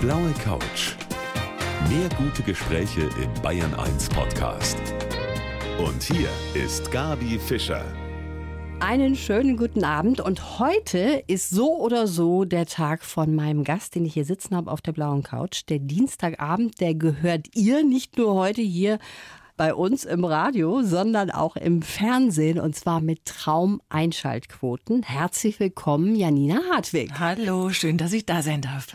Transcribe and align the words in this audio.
blaue 0.00 0.32
Couch. 0.42 0.94
Mehr 1.90 2.08
gute 2.16 2.42
Gespräche 2.42 3.02
im 3.22 3.42
Bayern 3.42 3.74
1 3.74 4.08
Podcast. 4.08 4.78
Und 5.78 6.02
hier 6.02 6.30
ist 6.54 6.90
Gabi 6.90 7.38
Fischer. 7.38 7.84
Einen 8.80 9.14
schönen 9.14 9.58
guten 9.58 9.84
Abend 9.84 10.22
und 10.22 10.58
heute 10.58 11.22
ist 11.26 11.50
so 11.50 11.76
oder 11.76 12.06
so 12.06 12.46
der 12.46 12.64
Tag 12.64 13.04
von 13.04 13.34
meinem 13.34 13.62
Gast, 13.62 13.94
den 13.94 14.06
ich 14.06 14.14
hier 14.14 14.24
sitzen 14.24 14.56
habe 14.56 14.70
auf 14.70 14.80
der 14.80 14.92
blauen 14.92 15.22
Couch. 15.22 15.64
Der 15.68 15.78
Dienstagabend, 15.78 16.80
der 16.80 16.94
gehört 16.94 17.48
ihr 17.54 17.84
nicht 17.84 18.16
nur 18.16 18.34
heute 18.36 18.62
hier 18.62 18.98
bei 19.60 19.74
uns 19.74 20.06
im 20.06 20.24
Radio, 20.24 20.82
sondern 20.82 21.30
auch 21.30 21.54
im 21.54 21.82
Fernsehen 21.82 22.58
und 22.58 22.74
zwar 22.74 23.02
mit 23.02 23.26
Traumeinschaltquoten. 23.26 25.02
Herzlich 25.02 25.60
willkommen, 25.60 26.16
Janina 26.16 26.62
Hartwig. 26.72 27.10
Hallo, 27.18 27.68
schön, 27.68 27.98
dass 27.98 28.14
ich 28.14 28.24
da 28.24 28.40
sein 28.40 28.62
darf. 28.62 28.86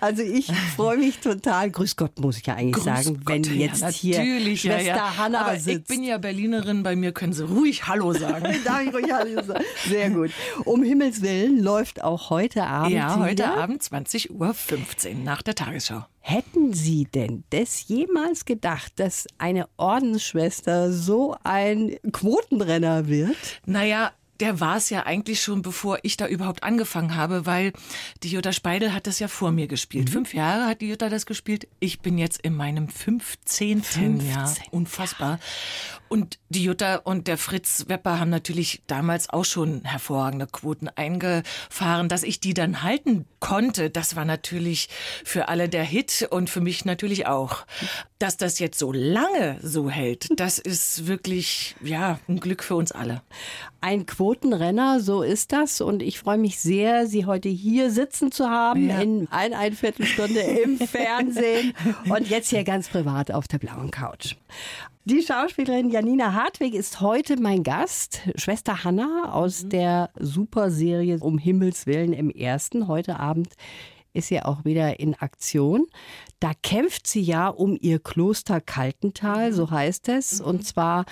Also 0.00 0.22
ich 0.22 0.50
freue 0.76 0.96
mich 0.96 1.18
total. 1.18 1.70
Grüß 1.70 1.96
Gott, 1.96 2.18
muss 2.20 2.38
ich 2.38 2.46
ja 2.46 2.54
eigentlich 2.54 2.72
Grüß 2.72 2.84
sagen, 2.84 3.20
Gott, 3.22 3.28
wenn 3.28 3.42
jetzt 3.42 3.82
ja, 3.82 3.88
hier 3.90 4.56
Schwester 4.56 4.80
ja, 4.80 4.96
ja. 4.96 5.16
Hanna 5.18 5.42
Aber 5.42 5.58
sitzt. 5.58 5.90
Ich 5.90 5.94
bin 5.94 6.02
ja 6.02 6.16
Berlinerin, 6.16 6.82
bei 6.82 6.96
mir 6.96 7.12
können 7.12 7.34
Sie 7.34 7.44
ruhig 7.44 7.86
Hallo 7.86 8.14
sagen. 8.14 8.46
Darf 8.64 8.80
ich 8.80 8.94
ruhig 8.94 9.12
Hallo 9.12 9.42
sagen? 9.42 9.64
Sehr 9.86 10.08
gut. 10.08 10.30
Um 10.64 10.82
Himmels 10.82 11.20
Willen 11.20 11.62
läuft 11.62 12.02
auch 12.02 12.30
heute 12.30 12.64
Abend. 12.64 12.92
Ja, 12.92 13.18
heute 13.18 13.32
wieder. 13.32 13.58
Abend 13.58 13.82
20.15 13.82 14.30
Uhr 14.30 14.54
nach 15.22 15.42
der 15.42 15.54
Tagesschau. 15.54 16.06
Hätten 16.26 16.72
Sie 16.72 17.04
denn 17.04 17.44
das 17.50 17.86
jemals 17.86 18.46
gedacht, 18.46 18.94
dass 18.96 19.26
eine 19.36 19.68
Ordensschwester 19.76 20.90
so 20.90 21.36
ein 21.44 21.96
Quotenrenner 22.12 23.08
wird? 23.08 23.36
Naja, 23.66 24.10
der 24.40 24.60
war 24.60 24.76
es 24.76 24.90
ja 24.90 25.06
eigentlich 25.06 25.42
schon, 25.42 25.62
bevor 25.62 25.98
ich 26.02 26.16
da 26.16 26.26
überhaupt 26.26 26.62
angefangen 26.62 27.14
habe, 27.14 27.46
weil 27.46 27.72
die 28.22 28.28
Jutta 28.28 28.52
Speidel 28.52 28.92
hat 28.92 29.06
das 29.06 29.18
ja 29.18 29.28
vor 29.28 29.52
mir 29.52 29.68
gespielt. 29.68 30.08
Mhm. 30.08 30.12
Fünf 30.12 30.34
Jahre 30.34 30.66
hat 30.66 30.80
die 30.80 30.88
Jutta 30.88 31.08
das 31.08 31.26
gespielt. 31.26 31.68
Ich 31.80 32.00
bin 32.00 32.18
jetzt 32.18 32.40
in 32.40 32.54
meinem 32.54 32.88
15. 32.88 33.82
15 33.82 34.28
Jahr. 34.28 34.54
Unfassbar. 34.70 35.38
Und 36.08 36.38
die 36.48 36.62
Jutta 36.62 36.96
und 36.96 37.26
der 37.26 37.38
Fritz 37.38 37.86
Wepper 37.88 38.20
haben 38.20 38.30
natürlich 38.30 38.82
damals 38.86 39.30
auch 39.30 39.44
schon 39.44 39.82
hervorragende 39.84 40.46
Quoten 40.46 40.88
eingefahren. 40.88 42.08
Dass 42.08 42.22
ich 42.22 42.40
die 42.40 42.54
dann 42.54 42.82
halten 42.82 43.26
konnte, 43.40 43.90
das 43.90 44.14
war 44.14 44.24
natürlich 44.24 44.88
für 45.24 45.48
alle 45.48 45.68
der 45.68 45.84
Hit 45.84 46.28
und 46.30 46.50
für 46.50 46.60
mich 46.60 46.84
natürlich 46.84 47.26
auch. 47.26 47.66
Dass 48.18 48.36
das 48.36 48.58
jetzt 48.58 48.78
so 48.78 48.92
lange 48.92 49.58
so 49.62 49.90
hält, 49.90 50.28
das 50.38 50.58
ist 50.58 51.06
wirklich, 51.06 51.74
ja, 51.82 52.20
ein 52.28 52.38
Glück 52.38 52.62
für 52.62 52.76
uns 52.76 52.92
alle. 52.92 53.22
Ein 53.80 54.06
Quotenrenner, 54.24 55.00
so 55.00 55.20
ist 55.20 55.52
das. 55.52 55.82
Und 55.82 56.02
ich 56.02 56.18
freue 56.18 56.38
mich 56.38 56.58
sehr, 56.58 57.06
Sie 57.06 57.26
heute 57.26 57.50
hier 57.50 57.90
sitzen 57.90 58.32
zu 58.32 58.48
haben, 58.48 58.88
ja. 58.88 58.98
in 59.02 59.28
ein, 59.30 59.52
ein 59.52 59.74
Viertelstunde 59.74 60.40
im 60.40 60.78
Fernsehen 60.88 61.74
und 62.08 62.30
jetzt 62.30 62.48
hier 62.48 62.64
ganz 62.64 62.88
privat 62.88 63.30
auf 63.30 63.48
der 63.48 63.58
blauen 63.58 63.90
Couch. 63.90 64.36
Die 65.04 65.20
Schauspielerin 65.20 65.90
Janina 65.90 66.32
Hartwig 66.32 66.72
ist 66.72 67.02
heute 67.02 67.38
mein 67.38 67.64
Gast. 67.64 68.22
Schwester 68.36 68.82
Hanna 68.82 69.30
aus 69.30 69.64
mhm. 69.64 69.68
der 69.68 70.10
Superserie 70.18 71.18
Um 71.20 71.36
Himmels 71.36 71.86
Willen 71.86 72.14
im 72.14 72.30
ersten. 72.30 72.88
Heute 72.88 73.20
Abend 73.20 73.52
ist 74.14 74.28
sie 74.28 74.40
auch 74.40 74.64
wieder 74.64 75.00
in 75.00 75.14
Aktion. 75.16 75.86
Da 76.40 76.52
kämpft 76.62 77.06
sie 77.06 77.20
ja 77.20 77.48
um 77.48 77.76
ihr 77.78 77.98
Kloster 77.98 78.62
Kaltental, 78.62 79.52
so 79.52 79.70
heißt 79.70 80.08
es. 80.08 80.40
Mhm. 80.40 80.46
Und 80.46 80.66
zwar 80.66 81.04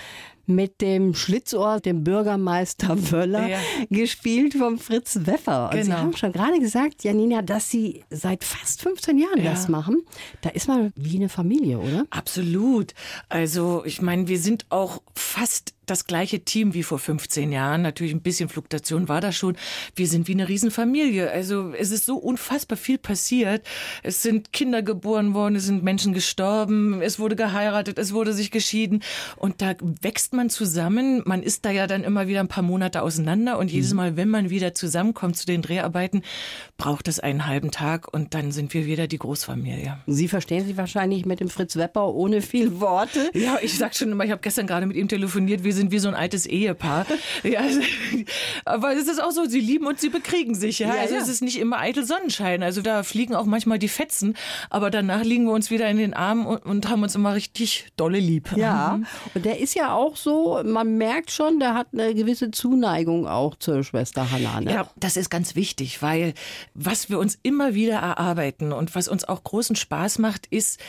mit 0.45 0.81
dem 0.81 1.13
Schlitzohr, 1.13 1.79
dem 1.79 2.03
Bürgermeister 2.03 3.11
Wöller, 3.11 3.47
ja. 3.47 3.59
gespielt 3.89 4.53
vom 4.53 4.77
Fritz 4.77 5.19
Weffer. 5.23 5.65
Und 5.65 5.71
genau. 5.71 5.85
Sie 5.85 5.93
haben 5.93 6.17
schon 6.17 6.31
gerade 6.31 6.59
gesagt, 6.59 7.03
Janina, 7.03 7.41
dass 7.41 7.69
Sie 7.69 8.03
seit 8.09 8.43
fast 8.43 8.81
15 8.81 9.17
Jahren 9.17 9.43
ja. 9.43 9.51
das 9.51 9.69
machen. 9.69 10.03
Da 10.41 10.49
ist 10.49 10.67
man 10.67 10.91
wie 10.95 11.17
eine 11.17 11.29
Familie, 11.29 11.79
oder? 11.79 12.05
Absolut. 12.09 12.93
Also 13.29 13.83
ich 13.85 14.01
meine, 14.01 14.27
wir 14.27 14.39
sind 14.39 14.65
auch 14.69 15.01
fast 15.15 15.73
das 15.85 16.05
gleiche 16.05 16.39
Team 16.41 16.73
wie 16.73 16.83
vor 16.83 16.99
15 16.99 17.51
Jahren. 17.51 17.81
Natürlich 17.81 18.13
ein 18.13 18.21
bisschen 18.21 18.49
Fluktuation 18.49 19.09
war 19.09 19.21
da 19.21 19.31
schon. 19.31 19.57
Wir 19.95 20.07
sind 20.07 20.27
wie 20.27 20.33
eine 20.33 20.47
Riesenfamilie. 20.47 21.29
Also 21.29 21.73
es 21.73 21.91
ist 21.91 22.05
so 22.05 22.15
unfassbar 22.17 22.77
viel 22.77 22.97
passiert. 22.97 23.65
Es 24.01 24.21
sind 24.21 24.53
Kinder 24.53 24.81
geboren 24.81 25.33
worden, 25.33 25.55
es 25.55 25.65
sind 25.65 25.83
Menschen 25.83 26.13
gestorben, 26.13 27.01
es 27.01 27.19
wurde 27.19 27.35
geheiratet, 27.35 27.99
es 27.99 28.13
wurde 28.13 28.33
sich 28.33 28.51
geschieden. 28.51 29.03
Und 29.35 29.61
da 29.61 29.75
wächst 30.01 30.32
man 30.33 30.49
zusammen. 30.49 31.21
Man 31.25 31.43
ist 31.43 31.65
da 31.65 31.71
ja 31.71 31.87
dann 31.87 32.03
immer 32.03 32.27
wieder 32.27 32.39
ein 32.39 32.47
paar 32.47 32.63
Monate 32.63 33.01
auseinander. 33.01 33.57
Und 33.57 33.71
jedes 33.71 33.91
mhm. 33.91 33.97
Mal, 33.97 34.17
wenn 34.17 34.29
man 34.29 34.49
wieder 34.49 34.73
zusammenkommt 34.73 35.37
zu 35.37 35.45
den 35.45 35.61
Dreharbeiten, 35.61 36.23
braucht 36.77 37.07
es 37.07 37.19
einen 37.19 37.47
halben 37.47 37.71
Tag 37.71 38.13
und 38.13 38.33
dann 38.33 38.51
sind 38.51 38.73
wir 38.73 38.85
wieder 38.85 39.07
die 39.07 39.17
Großfamilie. 39.17 39.97
Sie 40.07 40.27
verstehen 40.27 40.65
sich 40.65 40.77
wahrscheinlich 40.77 41.25
mit 41.25 41.39
dem 41.39 41.49
Fritz 41.49 41.75
Wepper 41.75 42.13
ohne 42.13 42.41
viel 42.41 42.79
Worte. 42.79 43.29
Ja, 43.33 43.57
ich 43.61 43.77
sag 43.77 43.95
schon 43.95 44.11
immer, 44.11 44.25
ich 44.25 44.31
habe 44.31 44.41
gestern 44.41 44.67
gerade 44.67 44.85
mit 44.85 44.97
ihm 44.97 45.07
telefoniert. 45.07 45.63
Wir 45.63 45.73
sind 45.73 45.91
wie 45.91 45.99
so 45.99 46.07
ein 46.07 46.15
altes 46.15 46.45
Ehepaar. 46.45 47.05
ja, 47.43 47.61
aber 48.65 48.93
es 48.93 49.07
ist 49.07 49.21
auch 49.21 49.31
so, 49.31 49.45
sie 49.45 49.59
lieben 49.59 49.87
und 49.87 49.99
sie 49.99 50.09
bekriegen 50.09 50.55
sich. 50.55 50.79
Ja? 50.79 50.95
ja 50.95 51.01
also 51.01 51.15
ja. 51.15 51.21
es 51.21 51.29
ist 51.29 51.41
nicht 51.41 51.59
immer 51.59 51.79
eitel 51.79 52.05
Sonnenschein. 52.05 52.63
Also 52.63 52.81
da 52.81 53.03
fliegen 53.03 53.35
auch 53.35 53.45
manchmal 53.45 53.79
die 53.79 53.87
Fetzen, 53.87 54.35
aber 54.69 54.89
danach 54.89 55.23
liegen 55.23 55.45
wir 55.45 55.53
uns 55.53 55.69
wieder 55.69 55.89
in 55.89 55.97
den 55.97 56.13
Armen 56.13 56.45
und, 56.45 56.65
und 56.65 56.89
haben 56.89 57.03
uns 57.03 57.15
immer 57.15 57.33
richtig 57.33 57.87
dolle 57.95 58.19
lieb. 58.19 58.55
Ja, 58.55 58.97
mhm. 58.97 59.05
und 59.33 59.45
der 59.45 59.59
ist 59.59 59.75
ja 59.75 59.93
auch 59.93 60.17
so, 60.23 60.61
man 60.63 60.97
merkt 60.97 61.31
schon, 61.31 61.59
der 61.59 61.73
hat 61.73 61.87
eine 61.93 62.15
gewisse 62.15 62.51
Zuneigung 62.51 63.27
auch 63.27 63.55
zur 63.55 63.83
Schwester 63.83 64.31
Hannah. 64.31 64.61
Ne? 64.61 64.73
Ja, 64.73 64.89
das 64.95 65.17
ist 65.17 65.29
ganz 65.29 65.55
wichtig, 65.55 66.01
weil 66.01 66.33
was 66.73 67.09
wir 67.09 67.19
uns 67.19 67.37
immer 67.43 67.73
wieder 67.75 67.95
erarbeiten 67.95 68.71
und 68.71 68.95
was 68.95 69.07
uns 69.07 69.23
auch 69.23 69.43
großen 69.43 69.75
Spaß 69.75 70.19
macht, 70.19 70.47
ist 70.47 70.79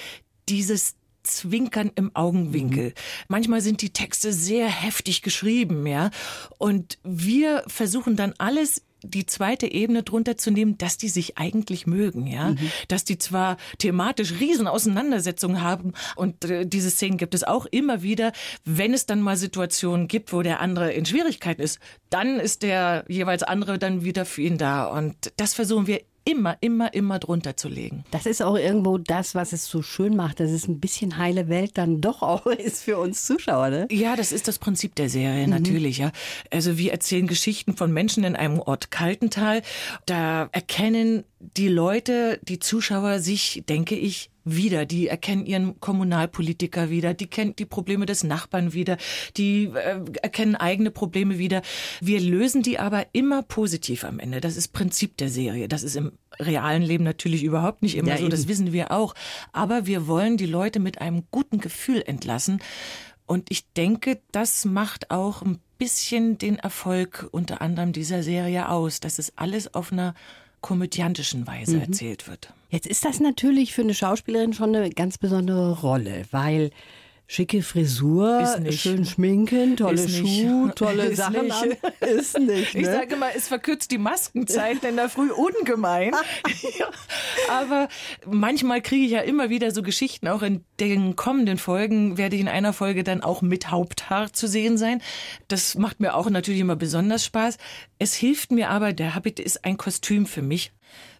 dieses 0.49 0.97
Zwinkern 1.25 1.91
im 1.95 2.15
Augenwinkel. 2.15 2.89
Mhm. 2.89 2.95
Manchmal 3.29 3.61
sind 3.61 3.83
die 3.83 3.93
Texte 3.93 4.33
sehr 4.33 4.69
heftig 4.69 5.23
geschrieben, 5.23 5.87
ja. 5.87 6.11
Und 6.59 6.99
wir 7.03 7.65
versuchen 7.67 8.15
dann 8.17 8.35
alles 8.39 8.83
die 9.05 9.27
zweite 9.27 9.67
Ebene 9.67 10.03
drunter 10.03 10.37
zu 10.37 10.51
nehmen, 10.51 10.79
dass 10.79 10.99
die 10.99 11.09
sich 11.09 11.39
eigentlich 11.39 11.87
mögen, 11.87 12.27
ja, 12.27 12.51
mhm. 12.51 12.59
dass 12.89 13.05
die 13.05 13.19
zwar 13.19 13.57
thematisch 13.79 14.41
riesen 14.41 14.67
Auseinandersetzungen 14.67 15.63
haben 15.63 15.93
und 16.17 16.45
äh, 16.45 16.67
diese 16.67 16.91
Szenen 16.91 17.19
gibt 17.19 17.35
es 17.35 17.45
auch 17.45 17.67
immer 17.67 18.03
wieder, 18.03 18.33
wenn 18.65 18.95
es 18.95 19.07
dann 19.07 19.21
mal 19.21 19.37
Situationen 19.37 20.09
gibt, 20.09 20.33
wo 20.33 20.43
der 20.43 20.61
andere 20.61 20.93
in 20.93 21.07
Schwierigkeiten 21.07 21.63
ist, 21.63 21.79
dann 22.11 22.41
ist 22.41 22.63
der 22.63 23.05
jeweils 23.09 23.43
andere 23.43 23.79
dann 23.79 24.05
wieder 24.05 24.25
für 24.25 24.43
ihn 24.43 24.59
da. 24.59 24.87
Und 24.87 25.33
das 25.37 25.55
versuchen 25.55 25.87
wir 25.87 26.01
immer, 26.25 26.57
immer, 26.61 26.95
immer 26.95 27.19
drunter 27.19 27.57
zu 27.57 27.69
legen. 27.69 28.05
Das 28.11 28.27
ist 28.27 28.43
auch 28.43 28.57
irgendwo 28.57 28.99
das, 28.99 29.35
was 29.35 29.53
es 29.53 29.67
so 29.67 29.83
schön 29.83 30.17
macht, 30.17 30.41
dass 30.41 30.51
es 30.51 30.67
ein 30.69 30.81
bisschen 30.81 31.19
heile 31.19 31.49
Welt 31.49 31.73
dann 31.77 32.01
doch 32.01 32.23
auch 32.23 32.47
ist 32.65 32.83
für 32.83 32.99
uns 32.99 33.25
Zuschauer, 33.25 33.71
ne? 33.71 33.89
Ja, 33.91 34.17
das 34.17 34.33
ist 34.33 34.49
das 34.49 34.59
Prinzip 34.59 34.95
der 34.95 35.09
Serie, 35.09 35.45
mhm. 35.45 35.51
natürlich, 35.51 35.99
ja. 35.99 36.13
Also 36.51 36.79
wir 36.79 36.93
erzählen 36.93 37.27
Geschichten 37.27 37.77
von 37.77 37.93
Menschen 37.93 38.25
in 38.25 38.37
einem 38.37 38.59
Ort 38.59 38.91
Kaltental. 38.91 39.63
Da 40.07 40.49
erkennen 40.53 41.25
die 41.57 41.69
Leute, 41.69 42.41
die 42.43 42.59
Zuschauer 42.59 43.19
sich, 43.21 43.63
denke 43.69 43.95
ich, 43.95 44.31
wieder. 44.45 44.85
Die 44.85 45.09
erkennen 45.09 45.47
ihren 45.47 45.81
Kommunalpolitiker 45.81 46.91
wieder, 46.91 47.15
die 47.15 47.27
kennen 47.27 47.57
die 47.57 47.65
Probleme 47.65 48.07
des 48.07 48.25
Nachbarn 48.25 48.73
wieder, 48.73 48.99
die 49.37 49.71
äh, 49.75 50.01
erkennen 50.23 50.55
eigene 50.55 50.91
Probleme 50.91 51.39
wieder. 51.39 51.63
Wir 52.01 52.21
lösen 52.21 52.63
die 52.63 52.79
aber 52.79 53.07
immer 53.13 53.43
positiv 53.43 54.05
am 54.05 54.19
Ende. 54.19 54.41
Das 54.41 54.57
ist 54.57 54.69
Prinzip 54.69 55.17
der 55.17 55.31
Serie. 55.31 55.69
Das 55.69 55.83
ist 55.83 55.97
im 55.97 56.13
realen 56.39 56.83
Leben 56.83 57.05
natürlich 57.05 57.43
überhaupt 57.43 57.83
nicht 57.83 57.97
immer 57.97 58.11
ja, 58.11 58.17
so, 58.17 58.25
eben. 58.25 58.31
das 58.31 58.49
wissen 58.49 58.73
wir 58.73 58.91
auch. 58.91 59.15
Aber 59.53 59.87
wir 59.87 60.07
wollen 60.07 60.37
die 60.37 60.47
Leute 60.47 60.81
mit 60.81 61.01
einem 61.01 61.25
guten 61.31 61.59
Gefühl 61.59 62.03
entlassen. 62.05 62.61
Und 63.27 63.51
ich 63.51 63.73
denke, 63.73 64.21
das 64.33 64.67
macht 64.67 65.11
auch 65.11 65.41
ein 65.41 65.59
bisschen 65.79 66.37
den 66.37 66.59
Erfolg 66.59 67.29
unter 67.33 67.63
anderem 67.63 67.93
dieser 67.93 68.23
Serie 68.23 68.69
aus, 68.69 69.01
dass 69.01 69.19
es 69.19 69.37
alles 69.37 69.75
auf 69.75 69.93
einer 69.93 70.15
komödiantischen 70.65 71.47
Weise 71.47 71.77
mhm. 71.77 71.83
erzählt 71.83 72.27
wird. 72.27 72.55
Jetzt 72.71 72.87
ist 72.87 73.05
das 73.05 73.21
natürlich 73.21 73.75
für 73.75 73.83
eine 73.83 73.93
Schauspielerin 73.93 74.55
schon 74.55 74.75
eine 74.75 74.89
ganz 74.89 75.19
besondere 75.19 75.79
Rolle, 75.83 76.25
weil 76.31 76.71
schicke 77.27 77.63
Frisur, 77.63 78.47
schön 78.71 79.05
schminken, 79.05 79.77
tolle 79.77 80.09
Schuhe, 80.09 80.73
tolle 80.77 81.07
ist 81.07 81.17
Sachen 81.17 81.45
nicht. 81.45 81.55
an. 81.55 82.09
Ist 82.09 82.39
nicht. 82.39 82.75
Ne? 82.75 82.81
Ich 82.81 82.87
sage 82.87 83.17
mal, 83.17 83.33
es 83.35 83.49
verkürzt 83.49 83.91
die 83.91 83.99
Maskenzeit 83.99 84.85
in 84.85 84.97
der 84.97 85.09
Früh 85.09 85.31
ungemein. 85.31 86.13
Aber 87.49 87.89
manchmal 88.27 88.83
kriege 88.83 89.07
ich 89.07 89.13
ja 89.13 89.21
immer 89.21 89.51
wieder 89.51 89.71
so 89.71 89.83
Geschichten. 89.83 90.29
Auch 90.29 90.43
in 90.43 90.65
den 90.81 91.17
kommenden 91.17 91.59
Folgen 91.59 92.19
werde 92.19 92.37
ich 92.37 92.43
in 92.43 92.49
einer 92.49 92.73
Folge 92.73 93.05
dann 93.05 93.23
auch 93.23 93.43
mit 93.43 93.71
Haupthaar 93.71 94.33
zu 94.33 94.47
sehen 94.47 94.77
sein. 94.77 95.01
Das 95.49 95.77
macht 95.77 96.01
mir 96.01 96.15
auch 96.15 96.29
natürlich 96.29 96.61
immer 96.61 96.77
besonders 96.77 97.25
Spaß. 97.25 97.59
Es 97.99 98.15
hilft 98.15 98.53
mir 98.53 98.71
aber, 98.71 98.93
der 98.93 99.15
Habit 99.15 99.41
ist 99.41 99.65
ein 99.65 99.77
Kostüm 99.77 100.27
für 100.27 100.43
mich. 100.43 100.73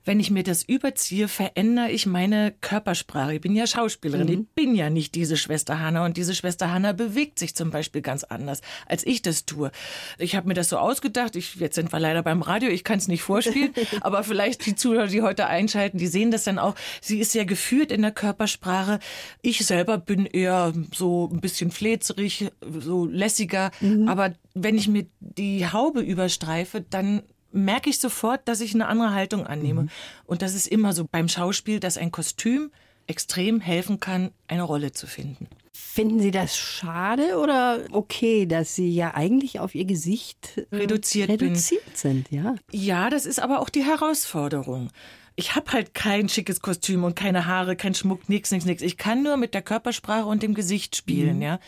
Wenn 0.05 0.21
ich 0.21 0.31
mir 0.31 0.43
das 0.43 0.63
überziehe, 0.63 1.29
verändere 1.29 1.91
ich 1.91 2.07
meine 2.07 2.55
Körpersprache. 2.61 3.35
Ich 3.35 3.41
bin 3.41 3.57
ja 3.57 3.67
Schauspielerin, 3.67 4.27
mhm. 4.27 4.33
ich 4.33 4.49
bin 4.55 4.75
ja 4.75 4.91
nicht 4.91 5.15
diese 5.15 5.37
Schwester 5.37 5.81
Hanna 5.81 6.05
und 6.05 6.17
diese 6.17 6.35
Schwester 6.35 6.73
Hanna 6.73 6.93
bewegt 6.93 7.39
sich 7.39 7.55
zum 7.55 7.71
Beispiel 7.71 8.03
ganz 8.03 8.25
anders, 8.25 8.61
als 8.87 9.07
ich 9.07 9.23
das 9.23 9.47
tue. 9.47 9.71
Ich 10.19 10.37
habe 10.37 10.49
mir 10.49 10.55
das 10.55 10.69
so 10.69 10.79
ausgedacht, 10.79 11.37
ich, 11.37 11.57
jetzt 11.57 11.75
sind 11.75 11.93
wir 11.93 12.01
leider 12.01 12.23
beim 12.23 12.43
Radio, 12.43 12.71
ich 12.71 12.85
kann 12.85 12.99
es 12.99 13.09
nicht 13.09 13.23
vorspielen, 13.23 13.73
aber 14.01 14.25
vielleicht 14.25 14.67
die 14.67 14.75
Zuhörer, 14.75 15.07
die 15.07 15.23
heute 15.23 15.47
einschalten, 15.47 15.99
die 15.99 16.07
sehen 16.07 16.31
das 16.31 16.45
dann 16.45 16.59
auch. 16.59 16.75
Sie 17.01 17.19
ist 17.19 17.33
sehr 17.33 17.47
geführt 17.47 17.91
in 17.91 18.03
der 18.03 18.13
Körpersprache. 18.13 18.99
Ich 19.43 19.65
selber 19.65 19.99
bin 19.99 20.27
eher 20.27 20.73
so 20.95 21.31
ein 21.33 21.41
bisschen 21.41 21.71
flezerig, 21.71 22.51
so 22.79 23.07
lässiger, 23.07 23.71
mhm. 23.81 24.09
aber 24.09 24.35
wenn 24.55 24.77
ich 24.77 24.89
mir 24.89 25.07
die 25.21 25.67
Haube 25.67 26.01
überstreife, 26.01 26.81
dann 26.81 27.23
merke 27.55 27.91
ich 27.91 27.99
sofort, 27.99 28.47
dass 28.49 28.61
ich 28.61 28.75
eine 28.75 28.87
andere 28.87 29.15
Haltung 29.15 29.47
annehme. 29.47 29.83
Mhm. 29.83 29.89
Und 30.27 30.43
das 30.43 30.55
ist 30.55 30.67
immer 30.67 30.93
so 30.93 31.07
beim 31.11 31.29
Schauspiel, 31.29 31.81
dass 31.81 31.97
ein 31.97 32.11
Kostüm 32.11 32.71
extrem 33.07 33.61
helfen 33.61 34.01
kann, 34.01 34.31
eine 34.49 34.63
Rolle 34.63 34.93
zu 34.93 35.07
finden. 35.07 35.47
Finden 35.73 36.21
Sie 36.21 36.31
das 36.31 36.57
schade 36.57 37.39
oder 37.39 37.81
okay, 37.93 38.47
dass 38.47 38.75
Sie 38.75 38.95
ja 38.95 39.15
eigentlich 39.15 39.61
auf 39.61 39.75
Ihr 39.75 39.85
Gesicht 39.85 40.65
äh, 40.71 40.77
reduziert, 40.77 41.29
reduziert 41.29 41.97
sind? 41.97 42.31
Ja. 42.31 42.55
ja, 42.71 43.11
das 43.11 43.27
ist 43.27 43.41
aber 43.41 43.61
auch 43.61 43.69
die 43.69 43.85
Herausforderung. 43.85 44.91
Ich 45.37 45.57
habe 45.57 45.73
halt 45.73 45.95
kein 45.95 46.29
schickes 46.29 46.61
Kostüm 46.61 47.03
und 47.03 47.17
keine 47.17 47.47
Haare, 47.47 47.75
kein 47.75 47.95
Schmuck, 47.95 48.29
nichts, 48.29 48.53
nichts, 48.53 48.67
nichts. 48.67 48.83
Ich 48.83 48.97
kann 48.97 49.23
nur 49.23 49.37
mit 49.37 49.53
der 49.53 49.63
Körpersprache 49.63 50.27
und 50.27 50.43
dem 50.43 50.55
Gesicht 50.55 50.95
spielen, 50.97 51.37
mhm. 51.37 51.43
ja. 51.43 51.61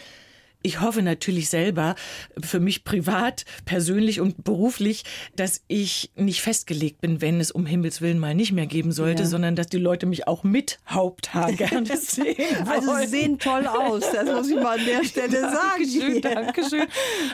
Ich 0.67 0.81
hoffe 0.81 1.01
natürlich 1.01 1.49
selber, 1.49 1.95
für 2.43 2.59
mich 2.59 2.83
privat, 2.83 3.45
persönlich 3.67 4.21
und 4.21 4.43
beruflich, 4.43 5.05
dass 5.37 5.63
ich 5.69 6.11
nicht 6.17 6.43
festgelegt 6.43 7.01
bin, 7.01 7.21
wenn 7.21 7.39
es 7.39 7.53
um 7.53 7.67
Himmels 7.67 8.01
Willen 8.01 8.19
mal 8.19 8.35
nicht 8.35 8.51
mehr 8.51 8.67
geben 8.67 8.91
sollte, 8.91 9.23
ja. 9.23 9.29
sondern 9.29 9.55
dass 9.55 9.69
die 9.69 9.79
Leute 9.79 10.07
mich 10.07 10.27
auch 10.27 10.43
mit 10.43 10.81
Haupthaar 10.89 11.53
gerne 11.53 11.97
sehen. 11.97 12.35
also 12.67 12.97
sie 12.97 13.07
sehen 13.07 13.39
toll 13.39 13.65
aus, 13.69 14.11
das 14.11 14.25
muss 14.25 14.49
ich 14.49 14.57
mal 14.57 14.77
an 14.81 14.85
der 14.85 15.05
Stelle 15.05 15.41
sagen. 15.41 15.57
Dankeschön, 15.77 16.21
Dankeschön. 16.21 16.87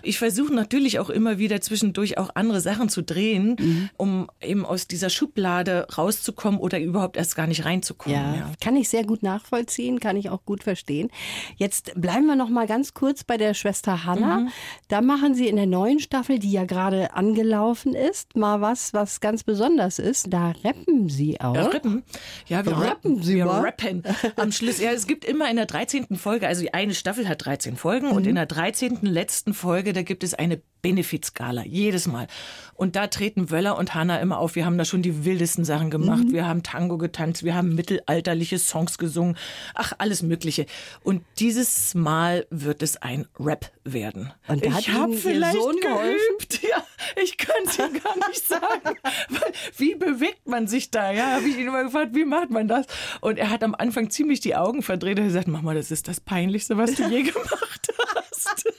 Ich 0.02 0.18
versuche 0.18 0.52
natürlich 0.52 0.98
auch 0.98 1.08
immer 1.08 1.38
wieder 1.38 1.62
zwischendurch 1.62 2.18
auch 2.18 2.32
andere 2.34 2.60
Sachen 2.60 2.90
zu 2.90 3.02
drehen, 3.02 3.56
mhm. 3.58 3.90
um 3.96 4.30
eben 4.42 4.66
aus 4.66 4.88
dieser 4.88 5.08
Schublade 5.08 5.86
rauszukommen 5.96 6.60
oder 6.60 6.78
überhaupt 6.78 7.16
erst 7.16 7.34
gar 7.34 7.46
nicht 7.46 7.64
reinzukommen. 7.64 8.18
Ja, 8.18 8.34
ja. 8.34 8.52
kann 8.60 8.76
ich 8.76 8.90
sehr 8.90 9.04
gut 9.04 9.22
nachvollziehen, 9.22 10.00
kann 10.00 10.18
ich 10.18 10.28
auch 10.28 10.44
gut 10.44 10.62
verstehen. 10.62 11.10
Jetzt 11.56 11.92
bleiben 11.94 12.26
wir 12.26 12.36
noch 12.36 12.50
mal 12.50 12.66
ganz 12.66 12.92
kurz 12.92 13.21
bei 13.26 13.36
der 13.36 13.54
Schwester 13.54 14.04
Hanna. 14.04 14.40
Mhm. 14.40 14.48
Da 14.88 15.00
machen 15.00 15.34
sie 15.34 15.48
in 15.48 15.56
der 15.56 15.66
neuen 15.66 15.98
Staffel, 15.98 16.38
die 16.38 16.52
ja 16.52 16.64
gerade 16.64 17.14
angelaufen 17.14 17.94
ist, 17.94 18.36
mal 18.36 18.60
was, 18.60 18.92
was 18.94 19.20
ganz 19.20 19.44
besonders 19.44 19.98
ist. 19.98 20.32
Da 20.32 20.52
rappen 20.64 21.08
sie 21.08 21.40
auch. 21.40 21.54
Ja, 21.54 21.66
rappen. 21.66 22.02
Ja, 22.46 22.64
wir 22.64 22.72
rappen. 22.72 23.22
Sie 23.22 23.36
wir 23.36 23.46
mal. 23.46 23.60
rappen. 23.60 24.02
Am 24.36 24.52
Schluss, 24.52 24.80
ja, 24.80 24.92
es 24.92 25.06
gibt 25.06 25.24
immer 25.24 25.50
in 25.50 25.56
der 25.56 25.66
13. 25.66 26.16
Folge, 26.16 26.46
also 26.46 26.66
eine 26.72 26.94
Staffel 26.94 27.28
hat 27.28 27.44
13 27.44 27.76
Folgen 27.76 28.08
mhm. 28.08 28.12
und 28.12 28.26
in 28.26 28.34
der 28.34 28.46
13. 28.46 28.98
letzten 29.02 29.54
Folge, 29.54 29.92
da 29.92 30.02
gibt 30.02 30.24
es 30.24 30.34
eine 30.34 30.62
Benefizskala, 30.82 31.64
jedes 31.64 32.06
Mal. 32.06 32.26
Und 32.74 32.96
da 32.96 33.06
treten 33.06 33.50
Wöller 33.50 33.78
und 33.78 33.94
Hanna 33.94 34.18
immer 34.18 34.38
auf. 34.38 34.56
Wir 34.56 34.66
haben 34.66 34.76
da 34.76 34.84
schon 34.84 35.02
die 35.02 35.24
wildesten 35.24 35.64
Sachen 35.64 35.90
gemacht. 35.90 36.24
Mhm. 36.24 36.32
Wir 36.32 36.48
haben 36.48 36.62
Tango 36.62 36.98
getanzt, 36.98 37.44
wir 37.44 37.54
haben 37.54 37.74
mittelalterliche 37.74 38.58
Songs 38.58 38.98
gesungen. 38.98 39.36
Ach, 39.74 39.92
alles 39.98 40.22
Mögliche. 40.22 40.66
Und 41.04 41.22
dieses 41.38 41.94
Mal 41.94 42.46
wird 42.50 42.82
es 42.82 42.96
ein 42.96 43.26
Rap 43.38 43.70
werden. 43.84 44.32
Und 44.48 44.64
ich 44.64 44.90
habe 44.90 45.14
vielleicht 45.14 45.56
Sohn 45.56 45.76
geübt. 45.76 46.60
Ja, 46.62 46.84
ich 47.22 47.36
Ihnen 47.78 48.00
gar 48.02 48.28
nicht 48.28 48.46
sagen. 48.46 48.98
wie 49.76 49.94
bewegt 49.94 50.46
man 50.48 50.66
sich 50.66 50.90
da? 50.90 51.12
Ja, 51.12 51.32
habe 51.32 51.48
ich 51.48 51.56
ihn 51.56 51.68
immer 51.68 51.84
gefragt, 51.84 52.14
wie 52.14 52.24
macht 52.24 52.50
man 52.50 52.68
das? 52.68 52.86
Und 53.20 53.38
er 53.38 53.50
hat 53.50 53.62
am 53.62 53.74
Anfang 53.74 54.10
ziemlich 54.10 54.40
die 54.40 54.56
Augen 54.56 54.82
verdreht. 54.82 55.18
Er 55.18 55.24
hat 55.24 55.28
gesagt, 55.28 55.48
Mama, 55.48 55.74
das 55.74 55.90
ist 55.90 56.08
das 56.08 56.20
Peinlichste, 56.20 56.76
was 56.76 56.94
du 56.94 57.08
je 57.08 57.22
gemacht 57.30 57.92
hast. 58.14 58.71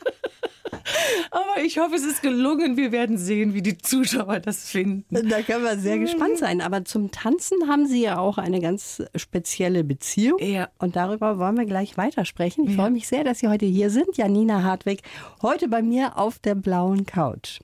Aber 1.32 1.64
ich 1.64 1.80
hoffe, 1.80 1.96
es 1.96 2.04
ist 2.04 2.22
gelungen. 2.22 2.78
Wir 2.78 2.92
werden 2.92 3.18
sehen, 3.18 3.54
wie 3.54 3.62
die 3.62 3.78
Zuschauer 3.78 4.40
das 4.40 4.70
finden. 4.70 5.30
Da 5.30 5.42
können 5.42 5.64
wir 5.64 5.78
sehr 5.78 6.00
gespannt 6.00 6.38
sein. 6.38 6.62
Aber 6.62 6.86
zum 6.86 7.12
Tanzen 7.12 7.68
haben 7.68 7.88
Sie 7.88 8.02
ja 8.02 8.18
auch 8.18 8.38
eine 8.38 8.60
ganz 8.60 9.04
spezielle 9.16 9.84
Beziehung. 9.84 10.40
Ja. 10.40 10.70
Und 10.80 10.96
darüber 10.96 11.40
wollen 11.40 11.58
wir 11.58 11.66
gleich 11.66 11.98
weitersprechen. 11.98 12.66
Ich 12.66 12.72
ja. 12.72 12.76
freue 12.78 12.92
mich 12.92 13.08
sehr, 13.08 13.24
dass 13.24 13.40
Sie 13.40 13.48
heute 13.48 13.66
hier 13.66 13.90
sind. 13.90 14.18
Janina 14.18 14.64
Hartwig, 14.64 15.02
heute 15.42 15.68
bei 15.68 15.82
mir 15.82 16.18
auf 16.18 16.40
der 16.40 16.56
blauen 16.56 17.06
Couch. 17.06 17.60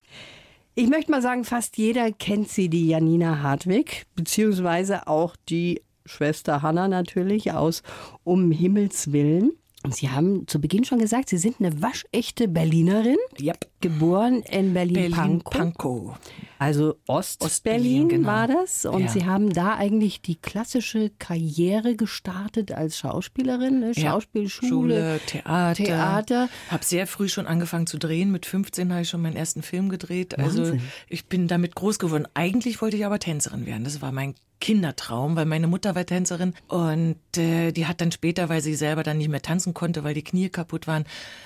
Ich 0.75 0.87
möchte 0.87 1.11
mal 1.11 1.21
sagen, 1.21 1.43
fast 1.43 1.77
jeder 1.77 2.11
kennt 2.11 2.47
sie, 2.47 2.69
die 2.69 2.87
Janina 2.87 3.41
Hartwig, 3.41 4.05
beziehungsweise 4.15 5.07
auch 5.07 5.35
die 5.49 5.81
Schwester 6.05 6.61
Hanna 6.61 6.87
natürlich 6.87 7.51
aus 7.51 7.83
Um 8.23 8.51
Himmels 8.51 9.11
Willen. 9.11 9.51
Sie 9.87 10.09
haben 10.09 10.45
zu 10.47 10.59
Beginn 10.59 10.83
schon 10.83 10.99
gesagt, 10.99 11.29
Sie 11.29 11.37
sind 11.37 11.55
eine 11.59 11.81
waschechte 11.81 12.47
Berlinerin, 12.47 13.17
yep. 13.41 13.65
Geboren 13.81 14.41
in 14.49 14.73
Berlin-Pankow. 14.73 16.17
Berlin 16.17 16.39
also 16.59 16.97
Ost-Berlin 17.07 18.03
Ost 18.03 18.09
genau. 18.09 18.27
war 18.27 18.47
das. 18.47 18.83
Und 18.83 19.03
ja. 19.03 19.07
Sie 19.07 19.25
haben 19.25 19.53
da 19.53 19.75
eigentlich 19.75 20.21
die 20.21 20.35
klassische 20.35 21.09
Karriere 21.17 21.95
gestartet 21.95 22.73
als 22.73 22.97
Schauspielerin, 22.97 23.79
ne? 23.79 23.95
Schauspielschule, 23.95 24.67
Schule, 24.67 25.19
Theater. 25.25 25.83
Theater. 25.83 26.49
Habe 26.69 26.83
sehr 26.83 27.07
früh 27.07 27.29
schon 27.29 27.47
angefangen 27.47 27.87
zu 27.87 27.97
drehen. 27.97 28.29
Mit 28.31 28.45
15 28.45 28.91
habe 28.91 29.03
ich 29.03 29.09
schon 29.09 29.21
meinen 29.21 29.37
ersten 29.37 29.63
Film 29.63 29.87
gedreht. 29.87 30.37
Also 30.37 30.59
Wahnsinn. 30.59 30.73
Also 30.73 30.85
ich 31.07 31.27
bin 31.27 31.47
damit 31.47 31.75
groß 31.75 31.97
geworden. 31.97 32.27
Eigentlich 32.33 32.81
wollte 32.81 32.97
ich 32.97 33.05
aber 33.05 33.19
Tänzerin 33.19 33.65
werden. 33.65 33.85
Das 33.85 34.01
war 34.01 34.11
mein 34.11 34.35
Kindertraum, 34.59 35.35
weil 35.35 35.45
meine 35.45 35.67
Mutter 35.67 35.95
war 35.95 36.05
Tänzerin 36.05 36.53
und 36.67 37.15
äh, 37.37 37.71
die 37.71 37.87
hat 37.87 38.01
dann 38.01 38.11
später, 38.11 38.49
weil 38.49 38.61
sie 38.61 38.75
selber 38.75 39.03
dann 39.03 39.17
nicht 39.17 39.29
mehr 39.29 39.41
tanzen 39.41 39.73
konnte, 39.73 40.03
weil 40.03 40.13
die 40.13 40.23
Knie 40.23 40.49
kaputt 40.49 40.85
waren, 40.85 41.05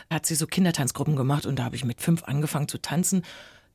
hat 0.09 0.25
sie 0.25 0.35
so 0.35 0.47
Kindertanzgruppen 0.47 1.15
gemacht 1.15 1.45
und 1.45 1.59
da 1.59 1.65
habe 1.65 1.75
ich 1.75 1.85
mit 1.85 2.01
fünf 2.01 2.22
angefangen 2.23 2.67
zu 2.67 2.79
tanzen 2.79 3.23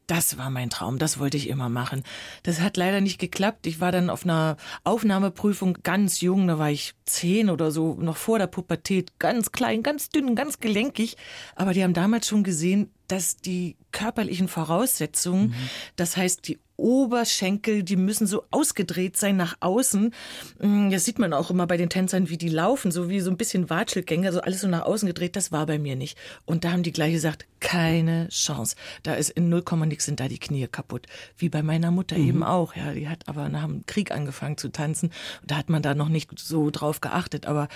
das 0.09 0.39
war 0.39 0.49
mein 0.49 0.71
Traum, 0.71 0.99
das 0.99 1.19
wollte 1.19 1.37
ich 1.37 1.49
immer 1.49 1.69
machen. 1.69 2.03
Das 2.43 2.61
hat 2.61 2.77
leider 2.77 3.01
nicht 3.01 3.19
geklappt. 3.19 3.67
Ich 3.67 3.79
war 3.79 3.93
dann 3.93 4.11
auf 4.11 4.25
einer 4.25 4.57
Aufnahmeprüfung 4.83 5.79
ganz 5.83 6.23
jung, 6.23 6.49
da 6.49 6.59
war 6.59 6.71
ich 6.71 6.95
zehn 7.05 7.51
oder 7.51 7.71
so, 7.71 7.95
noch 7.95 8.17
vor 8.17 8.39
der 8.39 8.47
Pubertät, 8.47 9.19
ganz 9.19 9.53
klein, 9.53 9.83
ganz 9.83 10.09
dünn, 10.09 10.35
ganz 10.35 10.61
gelenkig. 10.61 11.19
Aber 11.57 11.75
die 11.75 11.85
haben 11.85 11.93
damals 11.93 12.27
schon 12.27 12.43
gesehen, 12.43 12.91
dass 13.09 13.37
die 13.37 13.77
körperlichen 13.93 14.49
Voraussetzungen, 14.49 15.49
mhm. 15.49 15.55
das 15.97 16.17
heißt 16.17 16.47
die 16.47 16.59
Oberschenkel, 16.79 17.83
die 17.83 17.97
müssen 17.97 18.29
so 18.29 18.45
ausgedreht 18.53 19.17
sein 19.17 19.37
nach 19.37 19.57
außen. 19.59 20.15
Mm, 20.61 20.91
das 20.91 21.05
sieht 21.05 21.19
man 21.19 21.33
auch 21.33 21.51
immer 21.51 21.67
bei 21.67 21.77
den 21.77 21.91
Tänzern, 21.91 22.29
wie 22.29 22.39
die 22.39 22.49
laufen, 22.49 22.93
so 22.93 23.09
wie 23.09 23.19
so 23.19 23.33
ein 23.33 23.37
bisschen 23.37 23.69
Watschelgänger, 23.69 24.33
so 24.33 24.41
alles 24.41 24.61
so 24.61 24.69
nach 24.69 24.83
außen 24.83 25.09
gedreht. 25.09 25.35
Das 25.35 25.51
war 25.51 25.67
bei 25.67 25.81
mir 25.81 25.97
nicht. 25.97 26.17
Und 26.47 26.63
da 26.63 26.71
haben 26.71 26.85
die 26.85 26.93
gleich 26.93 27.13
gesagt, 27.13 27.47
keine 27.59 28.29
Chance. 28.29 28.77
Da 29.03 29.15
ist 29.15 29.31
in 29.31 29.49
null 29.49 29.63
Komma 29.63 29.87
nix 29.87 30.05
sind 30.05 30.21
da 30.21 30.29
die 30.29 30.39
Knie 30.39 30.69
kaputt. 30.69 31.09
Wie 31.37 31.49
bei 31.49 31.65
meiner 31.65 31.91
Mutter 31.91 32.17
mhm. 32.17 32.29
eben 32.29 32.43
auch. 32.45 32.77
Ja, 32.77 32.93
die 32.93 33.09
hat 33.09 33.27
aber 33.27 33.49
nach 33.49 33.65
dem 33.65 33.85
Krieg 33.87 34.13
angefangen 34.13 34.57
zu 34.57 34.69
tanzen. 34.69 35.11
Da 35.45 35.57
hat 35.57 35.69
man 35.69 35.83
da 35.83 35.97
noch 35.97 36.09
nicht 36.09 36.39
so 36.39 36.71
drauf 36.71 37.01
geachtet. 37.01 37.47
Aber 37.47 37.67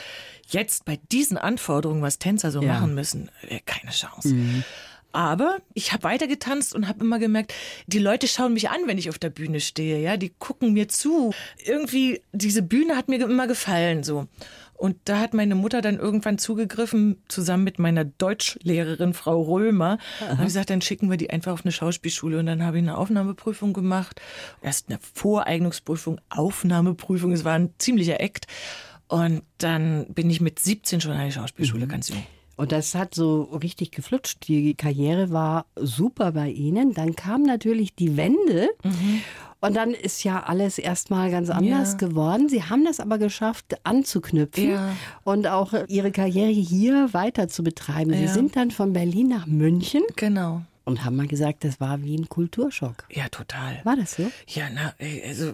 jetzt 0.47 0.85
bei 0.85 1.01
diesen 1.11 1.37
Anforderungen, 1.37 2.03
was 2.03 2.21
Tänzer 2.21 2.53
so 2.53 2.63
ja. 2.63 2.75
machen 2.75 2.95
müssen, 2.95 3.33
keine 3.67 3.91
Chance. 3.91 4.29
Mhm. 4.29 4.63
Aber 5.13 5.59
ich 5.75 5.93
habe 5.93 6.05
weiter 6.05 6.27
getanzt 6.27 6.75
und 6.75 6.89
habe 6.89 7.05
immer 7.05 7.19
gemerkt, 7.19 7.55
die 7.87 7.99
Leute 7.99 8.27
schauen 8.27 8.55
mich 8.55 8.71
an, 8.71 8.81
wenn 8.87 8.99
ich 8.99 9.11
auf 9.11 9.19
der 9.19 9.31
Bühne 9.31 9.61
stehe. 9.61 10.01
Ja, 10.01 10.17
die 10.17 10.31
gucken 10.31 10.73
mir 10.73 10.89
zu. 10.89 11.33
Irgendwie 11.65 12.23
diese 12.33 12.63
Bühne 12.63 12.97
hat 12.97 13.09
mir 13.09 13.23
immer 13.23 13.47
gefallen 13.47 14.03
so. 14.03 14.27
Und 14.83 14.97
da 15.05 15.21
hat 15.21 15.33
meine 15.33 15.55
Mutter 15.55 15.81
dann 15.81 15.99
irgendwann 15.99 16.39
zugegriffen, 16.39 17.23
zusammen 17.29 17.63
mit 17.63 17.79
meiner 17.79 18.05
Deutschlehrerin 18.05 19.15
Frau 19.15 19.41
Römer. 19.43 19.99
Aha. 20.21 20.33
Und 20.33 20.45
gesagt, 20.45 20.71
dann 20.71 20.81
schicken 20.81 21.09
wir 21.09 21.17
die 21.17 21.31
einfach 21.31 21.53
auf 21.53 21.65
eine 21.65 21.71
Schauspielschule. 21.71 22.41
Und 22.41 22.47
dann 22.47 22.65
habe 22.65 22.79
ich 22.79 22.83
eine 22.83 22.99
Aufnahmeprüfung 22.99 23.75
gemacht. 23.75 24.21
Erst 24.61 24.89
eine 24.89 24.99
Voreignungsprüfung, 25.15 26.21
Aufnahmeprüfung. 26.31 27.31
Es 27.31 27.45
war 27.45 27.55
ein 27.55 27.73
ziemlicher 27.79 28.21
Act. 28.21 28.49
Und 29.07 29.43
dann 29.59 30.07
bin 30.15 30.29
ich 30.31 30.41
mit 30.41 30.59
17 30.59 31.01
schon 31.01 31.13
an 31.13 31.27
die 31.27 31.33
Schauspielschule, 31.33 31.85
mhm. 31.85 31.91
ganz 31.91 32.09
jung. 32.09 32.27
Und 32.63 32.71
das 32.71 32.95
hat 32.95 33.13
so 33.13 33.43
richtig 33.61 33.91
geflutscht. 33.91 34.47
Die 34.47 34.75
Karriere 34.75 35.33
war 35.33 35.67
super 35.75 36.31
bei 36.31 36.49
Ihnen. 36.49 36.95
Dann 36.95 37.17
kam 37.17 37.43
natürlich 37.43 37.97
die 37.97 38.17
Wende. 38.17 38.71
Mhm. 38.85 39.21
Und 39.61 39.75
dann 39.75 39.91
ist 39.91 40.23
ja 40.23 40.45
alles 40.45 40.79
erstmal 40.79 41.33
ganz 41.33 41.51
anders 41.51 41.97
ja. 42.01 42.07
geworden. 42.07 42.49
Sie 42.49 42.63
haben 42.63 42.85
das 42.85 43.01
aber 43.01 43.19
geschafft, 43.19 43.75
anzuknüpfen 43.83 44.71
ja. 44.71 44.95
und 45.25 45.49
auch 45.49 45.75
Ihre 45.89 46.13
Karriere 46.13 46.51
hier 46.51 47.13
weiter 47.13 47.49
zu 47.49 47.65
betreiben. 47.65 48.13
Sie 48.13 48.27
ja. 48.27 48.33
sind 48.33 48.55
dann 48.55 48.71
von 48.71 48.93
Berlin 48.93 49.27
nach 49.27 49.47
München. 49.47 50.03
Genau. 50.15 50.63
Und 50.85 51.05
haben 51.05 51.17
mal 51.17 51.27
gesagt, 51.27 51.65
das 51.65 51.81
war 51.81 52.03
wie 52.03 52.17
ein 52.17 52.29
Kulturschock. 52.29 53.05
Ja, 53.11 53.29
total. 53.29 53.81
War 53.85 53.97
das 53.97 54.17
so? 54.17 54.31
Ja, 54.49 54.69
na, 54.73 54.95
also 55.27 55.53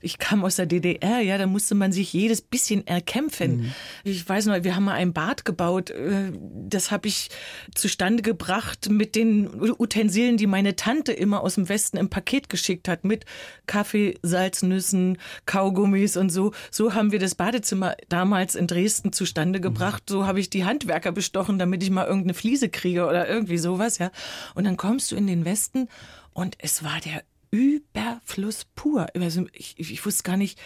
ich 0.00 0.18
kam 0.18 0.44
aus 0.44 0.56
der 0.56 0.66
DDR, 0.66 1.20
ja, 1.20 1.38
da 1.38 1.46
musste 1.46 1.74
man 1.74 1.92
sich 1.92 2.12
jedes 2.12 2.42
bisschen 2.42 2.86
erkämpfen. 2.86 3.58
Mhm. 3.58 3.72
Ich 4.04 4.28
weiß 4.28 4.46
noch, 4.46 4.64
wir 4.64 4.74
haben 4.74 4.84
mal 4.84 4.94
ein 4.94 5.12
Bad 5.12 5.44
gebaut, 5.44 5.90
äh, 5.90 6.32
das 6.68 6.90
habe 6.90 7.08
ich 7.08 7.30
zustande 7.74 8.22
gebracht 8.22 8.88
mit 8.90 9.14
den 9.14 9.48
Utensilien, 9.78 10.36
die 10.36 10.46
meine 10.46 10.76
Tante 10.76 11.12
immer 11.12 11.42
aus 11.42 11.54
dem 11.54 11.68
Westen 11.68 11.96
im 11.96 12.10
Paket 12.10 12.48
geschickt 12.48 12.88
hat, 12.88 13.04
mit 13.04 13.24
Kaffee, 13.66 14.18
Salznüssen, 14.22 15.18
Kaugummis 15.46 16.16
und 16.16 16.30
so. 16.30 16.52
So 16.70 16.94
haben 16.94 17.12
wir 17.12 17.18
das 17.18 17.34
Badezimmer 17.34 17.94
damals 18.08 18.54
in 18.54 18.66
Dresden 18.66 19.12
zustande 19.12 19.60
gebracht. 19.60 20.04
Mhm. 20.08 20.12
So 20.12 20.26
habe 20.26 20.40
ich 20.40 20.50
die 20.50 20.64
Handwerker 20.64 21.12
bestochen, 21.12 21.58
damit 21.58 21.82
ich 21.82 21.90
mal 21.90 22.06
irgendeine 22.06 22.34
Fliese 22.34 22.68
kriege 22.68 23.06
oder 23.06 23.28
irgendwie 23.28 23.58
sowas, 23.58 23.98
ja. 23.98 24.10
Und 24.54 24.64
dann 24.64 24.76
kommst 24.76 25.10
du 25.10 25.16
in 25.16 25.26
den 25.26 25.44
Westen 25.44 25.88
und 26.32 26.56
es 26.58 26.84
war 26.84 27.00
der 27.00 27.22
Überfluss 27.50 28.66
pur. 28.74 29.06
Also 29.14 29.46
ich, 29.52 29.74
ich 29.78 30.04
wusste 30.04 30.22
gar 30.22 30.36
nicht, 30.36 30.58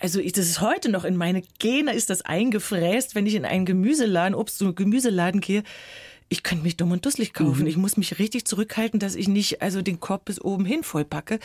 also 0.00 0.20
ich, 0.20 0.32
das 0.32 0.46
ist 0.46 0.60
heute 0.60 0.90
noch 0.90 1.04
in 1.04 1.16
meine 1.16 1.42
Gene 1.58 1.94
ist 1.94 2.10
das 2.10 2.22
eingefräst, 2.22 3.14
wenn 3.14 3.26
ich 3.26 3.34
in 3.34 3.44
einen 3.44 3.64
Gemüseladen, 3.64 4.34
Obst- 4.34 4.62
und 4.62 4.76
Gemüseladen 4.76 5.40
gehe. 5.40 5.62
Ich 6.28 6.42
könnte 6.42 6.64
mich 6.64 6.76
dumm 6.76 6.90
und 6.90 7.06
dusselig 7.06 7.32
kaufen. 7.32 7.62
Mhm. 7.62 7.68
Ich 7.68 7.76
muss 7.76 7.96
mich 7.96 8.18
richtig 8.18 8.46
zurückhalten, 8.46 8.98
dass 8.98 9.14
ich 9.14 9.28
nicht 9.28 9.62
also 9.62 9.80
den 9.80 10.00
Korb 10.00 10.24
bis 10.24 10.40
oben 10.40 10.64
hin 10.64 10.82
vollpacke. 10.82 11.38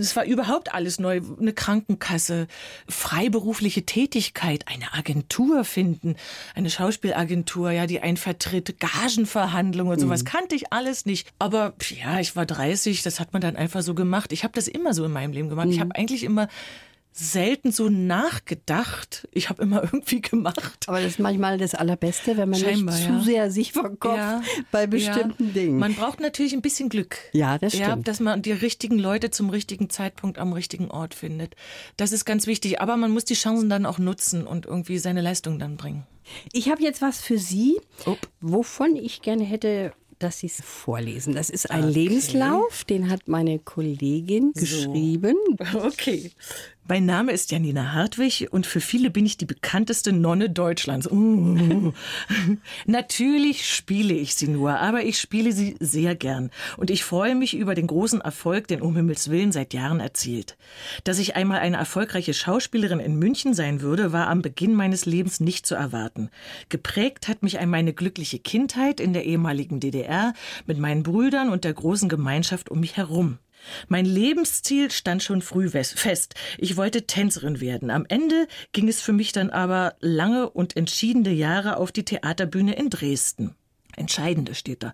Es 0.00 0.16
war 0.16 0.24
überhaupt 0.24 0.74
alles 0.74 0.98
neu. 0.98 1.20
Eine 1.40 1.52
Krankenkasse, 1.52 2.46
freiberufliche 2.88 3.84
Tätigkeit, 3.84 4.66
eine 4.68 4.94
Agentur 4.94 5.64
finden, 5.64 6.16
eine 6.54 6.70
Schauspielagentur, 6.70 7.70
ja, 7.70 7.86
die 7.86 8.00
einen 8.00 8.16
vertritt, 8.16 8.80
Gagenverhandlungen 8.80 9.92
und 9.92 10.00
sowas. 10.00 10.22
Mhm. 10.22 10.26
Kannte 10.26 10.54
ich 10.54 10.72
alles 10.72 11.06
nicht. 11.06 11.28
Aber 11.38 11.74
ja, 12.00 12.20
ich 12.20 12.36
war 12.36 12.46
30, 12.46 13.02
das 13.02 13.20
hat 13.20 13.32
man 13.32 13.42
dann 13.42 13.56
einfach 13.56 13.82
so 13.82 13.94
gemacht. 13.94 14.32
Ich 14.32 14.44
habe 14.44 14.54
das 14.54 14.68
immer 14.68 14.94
so 14.94 15.04
in 15.04 15.12
meinem 15.12 15.32
Leben 15.32 15.48
gemacht. 15.48 15.66
Mhm. 15.66 15.72
Ich 15.72 15.80
habe 15.80 15.94
eigentlich 15.94 16.24
immer 16.24 16.48
selten 17.12 17.72
so 17.72 17.90
nachgedacht. 17.90 19.28
Ich 19.32 19.50
habe 19.50 19.62
immer 19.62 19.82
irgendwie 19.82 20.20
gemacht. 20.22 20.86
Aber 20.86 21.00
das 21.00 21.12
ist 21.12 21.18
manchmal 21.18 21.58
das 21.58 21.74
Allerbeste, 21.74 22.36
wenn 22.36 22.48
man 22.48 22.60
Scheinbar, 22.60 22.94
nicht 22.94 23.06
zu 23.06 23.12
ja. 23.12 23.20
sehr 23.20 23.50
sich 23.50 23.72
verkopft 23.72 24.16
ja, 24.16 24.42
bei 24.70 24.86
bestimmten 24.86 25.48
ja. 25.48 25.52
Dingen. 25.52 25.78
Man 25.78 25.94
braucht 25.94 26.20
natürlich 26.20 26.54
ein 26.54 26.62
bisschen 26.62 26.88
Glück. 26.88 27.18
Ja, 27.32 27.58
das 27.58 27.74
stimmt. 27.74 28.08
Dass 28.08 28.20
man 28.20 28.40
die 28.42 28.52
richtigen 28.52 28.98
Leute 28.98 29.30
zum 29.30 29.50
richtigen 29.50 29.90
Zeitpunkt 29.90 30.38
am 30.38 30.52
richtigen 30.52 30.90
Ort 30.90 31.14
findet. 31.14 31.54
Das 31.96 32.12
ist 32.12 32.24
ganz 32.24 32.46
wichtig. 32.46 32.80
Aber 32.80 32.96
man 32.96 33.10
muss 33.10 33.24
die 33.24 33.34
Chancen 33.34 33.68
dann 33.68 33.84
auch 33.84 33.98
nutzen 33.98 34.46
und 34.46 34.66
irgendwie 34.66 34.98
seine 34.98 35.20
Leistung 35.20 35.58
dann 35.58 35.76
bringen. 35.76 36.06
Ich 36.52 36.70
habe 36.70 36.82
jetzt 36.82 37.02
was 37.02 37.20
für 37.20 37.36
Sie, 37.36 37.78
oh. 38.06 38.16
wovon 38.40 38.96
ich 38.96 39.22
gerne 39.22 39.44
hätte 39.44 39.92
dass 40.22 40.38
Sie 40.38 40.46
es 40.46 40.60
vorlesen. 40.62 41.34
Das 41.34 41.50
ist 41.50 41.70
ein 41.70 41.84
okay. 41.84 41.92
Lebenslauf, 41.92 42.84
den 42.84 43.10
hat 43.10 43.28
meine 43.28 43.58
Kollegin 43.58 44.52
so. 44.54 44.60
geschrieben. 44.60 45.36
Okay. 45.74 46.32
Mein 46.88 47.06
Name 47.06 47.30
ist 47.30 47.52
Janina 47.52 47.92
Hartwig 47.92 48.48
und 48.50 48.66
für 48.66 48.80
viele 48.80 49.10
bin 49.10 49.24
ich 49.24 49.36
die 49.36 49.46
bekannteste 49.46 50.12
Nonne 50.12 50.50
Deutschlands. 50.50 51.08
Uh. 51.08 51.92
Natürlich 52.86 53.72
spiele 53.72 54.14
ich 54.14 54.34
sie 54.34 54.48
nur, 54.48 54.80
aber 54.80 55.04
ich 55.04 55.20
spiele 55.20 55.52
sie 55.52 55.76
sehr 55.78 56.16
gern. 56.16 56.50
Und 56.76 56.90
ich 56.90 57.04
freue 57.04 57.36
mich 57.36 57.56
über 57.56 57.76
den 57.76 57.86
großen 57.86 58.20
Erfolg, 58.20 58.66
den 58.66 58.82
um 58.82 58.96
Himmels 58.96 59.30
Willen 59.30 59.52
seit 59.52 59.74
Jahren 59.74 60.00
erzielt. 60.00 60.56
Dass 61.04 61.20
ich 61.20 61.36
einmal 61.36 61.60
eine 61.60 61.76
erfolgreiche 61.76 62.34
Schauspielerin 62.34 62.98
in 62.98 63.16
München 63.16 63.54
sein 63.54 63.80
würde, 63.80 64.12
war 64.12 64.26
am 64.26 64.42
Beginn 64.42 64.74
meines 64.74 65.06
Lebens 65.06 65.38
nicht 65.38 65.66
zu 65.66 65.76
erwarten. 65.76 66.30
Geprägt 66.68 67.28
hat 67.28 67.44
mich 67.44 67.64
meine 67.64 67.92
glückliche 67.92 68.40
Kindheit 68.40 68.98
in 68.98 69.12
der 69.12 69.24
ehemaligen 69.24 69.78
DDR 69.78 70.34
mit 70.66 70.78
meinen 70.78 71.04
Brüdern 71.04 71.48
und 71.48 71.62
der 71.62 71.74
großen 71.74 72.08
Gemeinschaft 72.08 72.70
um 72.70 72.80
mich 72.80 72.96
herum. 72.96 73.38
Mein 73.88 74.04
Lebensziel 74.04 74.90
stand 74.90 75.22
schon 75.22 75.42
früh 75.42 75.68
fest. 75.70 76.34
Ich 76.58 76.76
wollte 76.76 77.06
Tänzerin 77.06 77.60
werden. 77.60 77.90
Am 77.90 78.06
Ende 78.08 78.46
ging 78.72 78.88
es 78.88 79.00
für 79.00 79.12
mich 79.12 79.32
dann 79.32 79.50
aber 79.50 79.96
lange 80.00 80.50
und 80.50 80.76
entschiedene 80.76 81.30
Jahre 81.30 81.76
auf 81.76 81.92
die 81.92 82.04
Theaterbühne 82.04 82.74
in 82.74 82.90
Dresden. 82.90 83.54
Entscheidende 83.96 84.54
steht 84.54 84.82
da. 84.82 84.92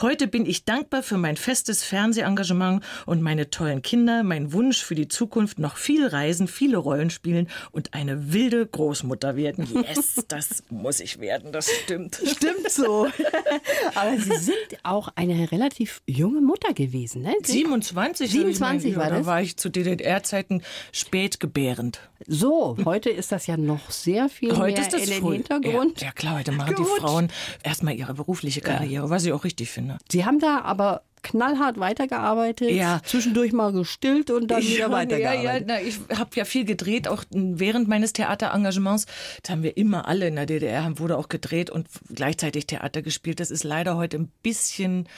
Heute 0.00 0.26
bin 0.26 0.46
ich 0.46 0.64
dankbar 0.64 1.02
für 1.02 1.16
mein 1.16 1.36
festes 1.36 1.84
Fernsehengagement 1.84 2.84
und 3.06 3.22
meine 3.22 3.50
tollen 3.50 3.82
Kinder, 3.82 4.22
mein 4.22 4.52
Wunsch 4.52 4.82
für 4.82 4.94
die 4.94 5.08
Zukunft 5.08 5.58
noch 5.58 5.76
viel 5.76 6.06
reisen, 6.06 6.48
viele 6.48 6.76
Rollen 6.76 7.10
spielen 7.10 7.48
und 7.70 7.94
eine 7.94 8.32
wilde 8.32 8.66
Großmutter 8.66 9.36
werden. 9.36 9.68
Yes, 9.72 10.24
das 10.28 10.64
muss 10.70 11.00
ich 11.00 11.20
werden, 11.20 11.52
das 11.52 11.70
stimmt. 11.70 12.20
Stimmt 12.24 12.70
so. 12.70 13.06
Aber 13.94 14.18
Sie 14.18 14.36
sind 14.36 14.56
auch 14.82 15.08
eine 15.14 15.50
relativ 15.52 16.02
junge 16.06 16.40
Mutter 16.40 16.74
gewesen, 16.74 17.22
ne? 17.22 17.34
27, 17.42 18.30
27 18.30 18.96
war 18.96 19.10
das? 19.10 19.20
Da 19.20 19.26
war 19.26 19.42
ich 19.42 19.56
zu 19.56 19.68
DDR-Zeiten 19.68 20.62
spät 20.92 21.40
gebärend. 21.40 22.00
So, 22.26 22.76
heute 22.84 23.10
ist 23.10 23.32
das 23.32 23.46
ja 23.46 23.56
noch 23.56 23.90
sehr 23.90 24.28
viel 24.28 24.56
heute 24.56 24.72
mehr 24.74 24.82
ist 24.82 24.92
das 24.92 25.02
in 25.04 25.10
den 25.10 25.32
Hintergrund. 25.32 26.00
Ja, 26.00 26.08
ja, 26.08 26.12
klar, 26.12 26.38
heute 26.38 26.52
machen 26.52 26.74
gerutscht. 26.74 26.96
die 26.96 27.00
Frauen 27.00 27.28
erstmal 27.62 27.94
ihre 27.94 28.18
berufliche 28.40 28.60
Karriere, 28.60 29.04
ja. 29.04 29.10
was 29.10 29.24
ich 29.24 29.32
auch 29.32 29.44
richtig 29.44 29.70
finde. 29.70 29.98
Sie 30.10 30.24
haben 30.24 30.38
da 30.38 30.62
aber 30.62 31.02
knallhart 31.22 31.78
weitergearbeitet, 31.78 32.70
ja. 32.70 33.02
zwischendurch 33.04 33.52
mal 33.52 33.72
gestillt 33.72 34.30
und 34.30 34.50
dann 34.50 34.62
wieder 34.62 34.90
weitergearbeitet. 34.90 35.68
Ja, 35.68 35.76
ja, 35.76 35.80
na, 35.82 35.86
ich 35.86 35.98
habe 36.16 36.30
ja 36.32 36.46
viel 36.46 36.64
gedreht, 36.64 37.08
auch 37.08 37.24
während 37.30 37.88
meines 37.88 38.14
Theaterengagements. 38.14 39.04
Das 39.42 39.50
haben 39.50 39.62
wir 39.62 39.76
immer 39.76 40.08
alle 40.08 40.28
in 40.28 40.36
der 40.36 40.46
DDR, 40.46 40.98
wurde 40.98 41.18
auch 41.18 41.28
gedreht 41.28 41.68
und 41.68 41.88
gleichzeitig 42.08 42.66
Theater 42.66 43.02
gespielt. 43.02 43.38
Das 43.38 43.50
ist 43.50 43.64
leider 43.64 43.96
heute 43.96 44.16
ein 44.16 44.32
bisschen 44.42 45.08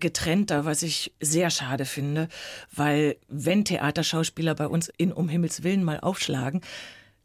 getrennter, 0.00 0.64
was 0.64 0.82
ich 0.82 1.14
sehr 1.20 1.50
schade 1.50 1.84
finde, 1.84 2.28
weil 2.72 3.16
wenn 3.28 3.64
Theaterschauspieler 3.64 4.56
bei 4.56 4.66
uns 4.66 4.90
in 4.96 5.12
Um 5.12 5.28
Himmels 5.28 5.62
Willen 5.62 5.84
mal 5.84 6.00
aufschlagen, 6.00 6.62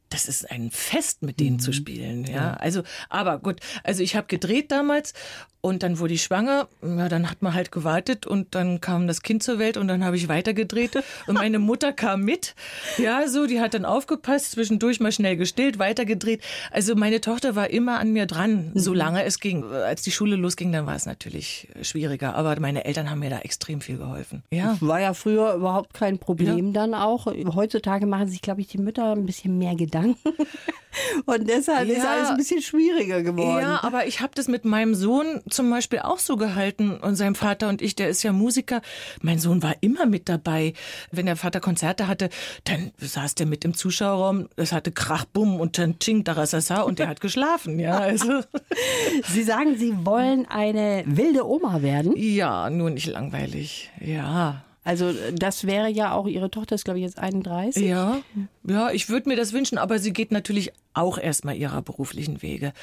das 0.09 0.27
ist 0.27 0.49
ein 0.49 0.71
Fest, 0.71 1.21
mit 1.21 1.39
denen 1.39 1.57
mhm. 1.57 1.59
zu 1.59 1.71
spielen. 1.71 2.25
Ja? 2.25 2.33
ja, 2.33 2.53
also, 2.53 2.83
aber 3.09 3.39
gut. 3.39 3.59
Also 3.83 4.03
ich 4.03 4.15
habe 4.15 4.27
gedreht 4.27 4.71
damals 4.71 5.13
und 5.61 5.83
dann 5.83 5.99
wurde 5.99 6.13
ich 6.13 6.23
schwanger. 6.23 6.67
Ja, 6.81 7.09
dann 7.09 7.29
hat 7.29 7.41
man 7.41 7.53
halt 7.53 7.71
gewartet 7.71 8.25
und 8.25 8.55
dann 8.55 8.79
kam 8.79 9.07
das 9.07 9.21
Kind 9.21 9.43
zur 9.43 9.59
Welt 9.59 9.77
und 9.77 9.87
dann 9.87 10.05
habe 10.05 10.15
ich 10.15 10.29
weitergedreht 10.29 10.95
und 11.27 11.35
meine 11.35 11.59
Mutter 11.59 11.91
kam 11.91 12.21
mit. 12.21 12.55
Ja, 12.97 13.27
so, 13.27 13.45
die 13.45 13.59
hat 13.59 13.73
dann 13.73 13.85
aufgepasst, 13.85 14.51
zwischendurch 14.51 14.99
mal 14.99 15.11
schnell 15.11 15.35
gestillt, 15.35 15.77
weitergedreht. 15.77 16.41
Also 16.71 16.95
meine 16.95 17.19
Tochter 17.21 17.55
war 17.55 17.69
immer 17.69 17.99
an 17.99 18.13
mir 18.13 18.25
dran, 18.25 18.71
mhm. 18.73 18.79
solange 18.79 19.23
es 19.25 19.39
ging. 19.39 19.63
Als 19.65 20.01
die 20.01 20.11
Schule 20.11 20.37
losging, 20.37 20.71
dann 20.71 20.85
war 20.85 20.95
es 20.95 21.05
natürlich 21.05 21.67
schwieriger. 21.81 22.35
Aber 22.35 22.57
meine 22.59 22.85
Eltern 22.85 23.09
haben 23.09 23.19
mir 23.19 23.29
da 23.29 23.39
extrem 23.39 23.81
viel 23.81 23.97
geholfen. 23.97 24.43
Ja. 24.51 24.77
War 24.79 25.01
ja 25.01 25.13
früher 25.13 25.53
überhaupt 25.53 25.93
kein 25.93 26.19
Problem 26.19 26.67
ja. 26.67 26.73
dann 26.73 26.93
auch. 26.93 27.25
Heutzutage 27.25 28.05
machen 28.05 28.27
sich, 28.27 28.41
glaube 28.41 28.61
ich, 28.61 28.67
die 28.67 28.77
Mütter 28.77 29.11
ein 29.11 29.25
bisschen 29.25 29.57
mehr 29.57 29.75
Gedanken. 29.75 29.98
Und 31.25 31.47
deshalb 31.47 31.87
ja. 31.87 31.95
ist 31.95 32.05
alles 32.05 32.29
ein 32.29 32.37
bisschen 32.37 32.61
schwieriger 32.61 33.21
geworden. 33.21 33.61
Ja, 33.61 33.83
aber 33.83 34.07
ich 34.07 34.21
habe 34.21 34.31
das 34.35 34.47
mit 34.47 34.65
meinem 34.65 34.95
Sohn 34.95 35.41
zum 35.49 35.69
Beispiel 35.69 35.99
auch 35.99 36.19
so 36.19 36.35
gehalten 36.35 36.97
und 36.97 37.15
seinem 37.15 37.35
Vater 37.35 37.69
und 37.69 37.81
ich, 37.81 37.95
der 37.95 38.09
ist 38.09 38.23
ja 38.23 38.31
Musiker. 38.31 38.81
Mein 39.21 39.39
Sohn 39.39 39.61
war 39.61 39.75
immer 39.81 40.05
mit 40.05 40.29
dabei. 40.29 40.73
Wenn 41.11 41.27
der 41.27 41.35
Vater 41.35 41.59
Konzerte 41.59 42.07
hatte, 42.07 42.29
dann 42.63 42.91
saß 42.97 43.35
der 43.35 43.45
mit 43.45 43.63
im 43.65 43.75
Zuschauerraum. 43.75 44.49
Es 44.55 44.71
hatte 44.71 44.91
Krach, 44.91 45.25
Bumm 45.25 45.59
und 45.59 45.77
dann 45.77 45.99
Ching, 45.99 46.23
Darasasa 46.23 46.81
und 46.81 46.99
der 46.99 47.07
hat 47.07 47.21
geschlafen. 47.21 47.79
Ja, 47.79 47.99
also. 47.99 48.41
Sie 49.27 49.43
sagen, 49.43 49.77
Sie 49.77 49.93
wollen 50.05 50.47
eine 50.47 51.03
wilde 51.05 51.47
Oma 51.47 51.81
werden? 51.81 52.13
Ja, 52.15 52.69
nur 52.69 52.89
nicht 52.89 53.07
langweilig. 53.07 53.91
Ja. 53.99 54.63
Also 54.83 55.11
das 55.33 55.65
wäre 55.65 55.89
ja 55.89 56.13
auch 56.13 56.27
ihre 56.27 56.49
Tochter 56.49 56.75
ist 56.75 56.85
glaube 56.85 56.99
ich 56.99 57.05
jetzt 57.05 57.19
31. 57.19 57.83
Ja, 57.83 58.19
ja, 58.63 58.91
ich 58.91 59.09
würde 59.09 59.29
mir 59.29 59.35
das 59.35 59.53
wünschen, 59.53 59.77
aber 59.77 59.99
sie 59.99 60.13
geht 60.13 60.31
natürlich 60.31 60.71
auch 60.93 61.17
erstmal 61.17 61.55
ihrer 61.57 61.81
beruflichen 61.81 62.41
Wege. 62.41 62.73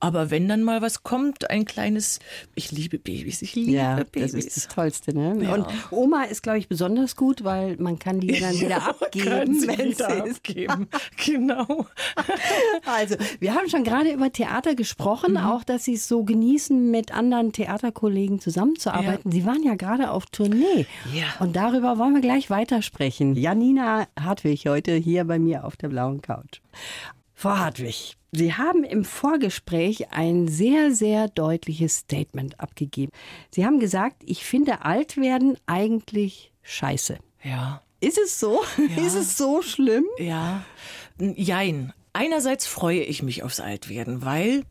Aber 0.00 0.30
wenn 0.30 0.48
dann 0.48 0.62
mal 0.62 0.80
was 0.80 1.02
kommt, 1.02 1.50
ein 1.50 1.64
kleines, 1.64 2.20
ich 2.54 2.70
liebe 2.70 2.98
Babys, 2.98 3.42
ich 3.42 3.56
liebe 3.56 3.72
ja, 3.72 3.96
Babys. 3.96 4.32
Das 4.32 4.34
ist 4.34 4.56
das 4.56 4.68
Tollste, 4.68 5.12
ne? 5.12 5.36
Ja. 5.42 5.54
Und 5.54 5.66
Oma 5.90 6.24
ist, 6.24 6.42
glaube 6.42 6.58
ich, 6.58 6.68
besonders 6.68 7.16
gut, 7.16 7.42
weil 7.42 7.76
man 7.78 7.98
kann 7.98 8.20
die 8.20 8.38
dann 8.38 8.54
wieder 8.60 8.68
ja, 8.68 8.78
abgeben, 8.78 9.66
wenn 9.66 9.94
sie 9.94 10.04
abgeben. 10.04 10.88
genau. 11.24 11.86
Also, 12.84 13.16
wir 13.40 13.54
haben 13.54 13.68
schon 13.68 13.84
gerade 13.84 14.12
über 14.12 14.32
Theater 14.32 14.74
gesprochen, 14.74 15.32
mhm. 15.32 15.38
auch, 15.38 15.64
dass 15.64 15.84
Sie 15.84 15.94
es 15.94 16.08
so 16.08 16.24
genießen, 16.24 16.90
mit 16.90 17.12
anderen 17.12 17.52
Theaterkollegen 17.52 18.40
zusammenzuarbeiten. 18.40 19.30
Sie 19.30 19.44
waren 19.44 19.62
ja 19.62 19.74
gerade 19.74 20.10
auf 20.10 20.26
Tournee. 20.26 20.86
Ja. 21.12 21.26
Und 21.40 21.56
darüber 21.56 21.98
wollen 21.98 22.14
wir 22.14 22.20
gleich 22.20 22.50
weitersprechen. 22.50 23.36
Janina 23.36 24.06
Hartwig 24.18 24.66
heute 24.66 24.94
hier 24.94 25.24
bei 25.24 25.38
mir 25.38 25.64
auf 25.64 25.76
der 25.76 25.88
blauen 25.88 26.22
Couch. 26.22 26.60
Frau 27.40 27.56
Hartwig, 27.56 28.16
Sie 28.32 28.54
haben 28.54 28.82
im 28.82 29.04
Vorgespräch 29.04 30.10
ein 30.10 30.48
sehr, 30.48 30.92
sehr 30.92 31.28
deutliches 31.28 31.98
Statement 31.98 32.58
abgegeben. 32.58 33.12
Sie 33.52 33.64
haben 33.64 33.78
gesagt, 33.78 34.24
ich 34.26 34.44
finde 34.44 34.84
Altwerden 34.84 35.56
eigentlich 35.66 36.50
scheiße. 36.62 37.16
Ja. 37.44 37.80
Ist 38.00 38.18
es 38.18 38.40
so? 38.40 38.64
Ja. 38.76 39.06
Ist 39.06 39.14
es 39.14 39.36
so 39.36 39.62
schlimm? 39.62 40.04
Ja. 40.18 40.64
Jein. 41.20 41.92
Einerseits 42.12 42.66
freue 42.66 43.02
ich 43.02 43.22
mich 43.22 43.44
aufs 43.44 43.60
Altwerden, 43.60 44.24
weil 44.24 44.64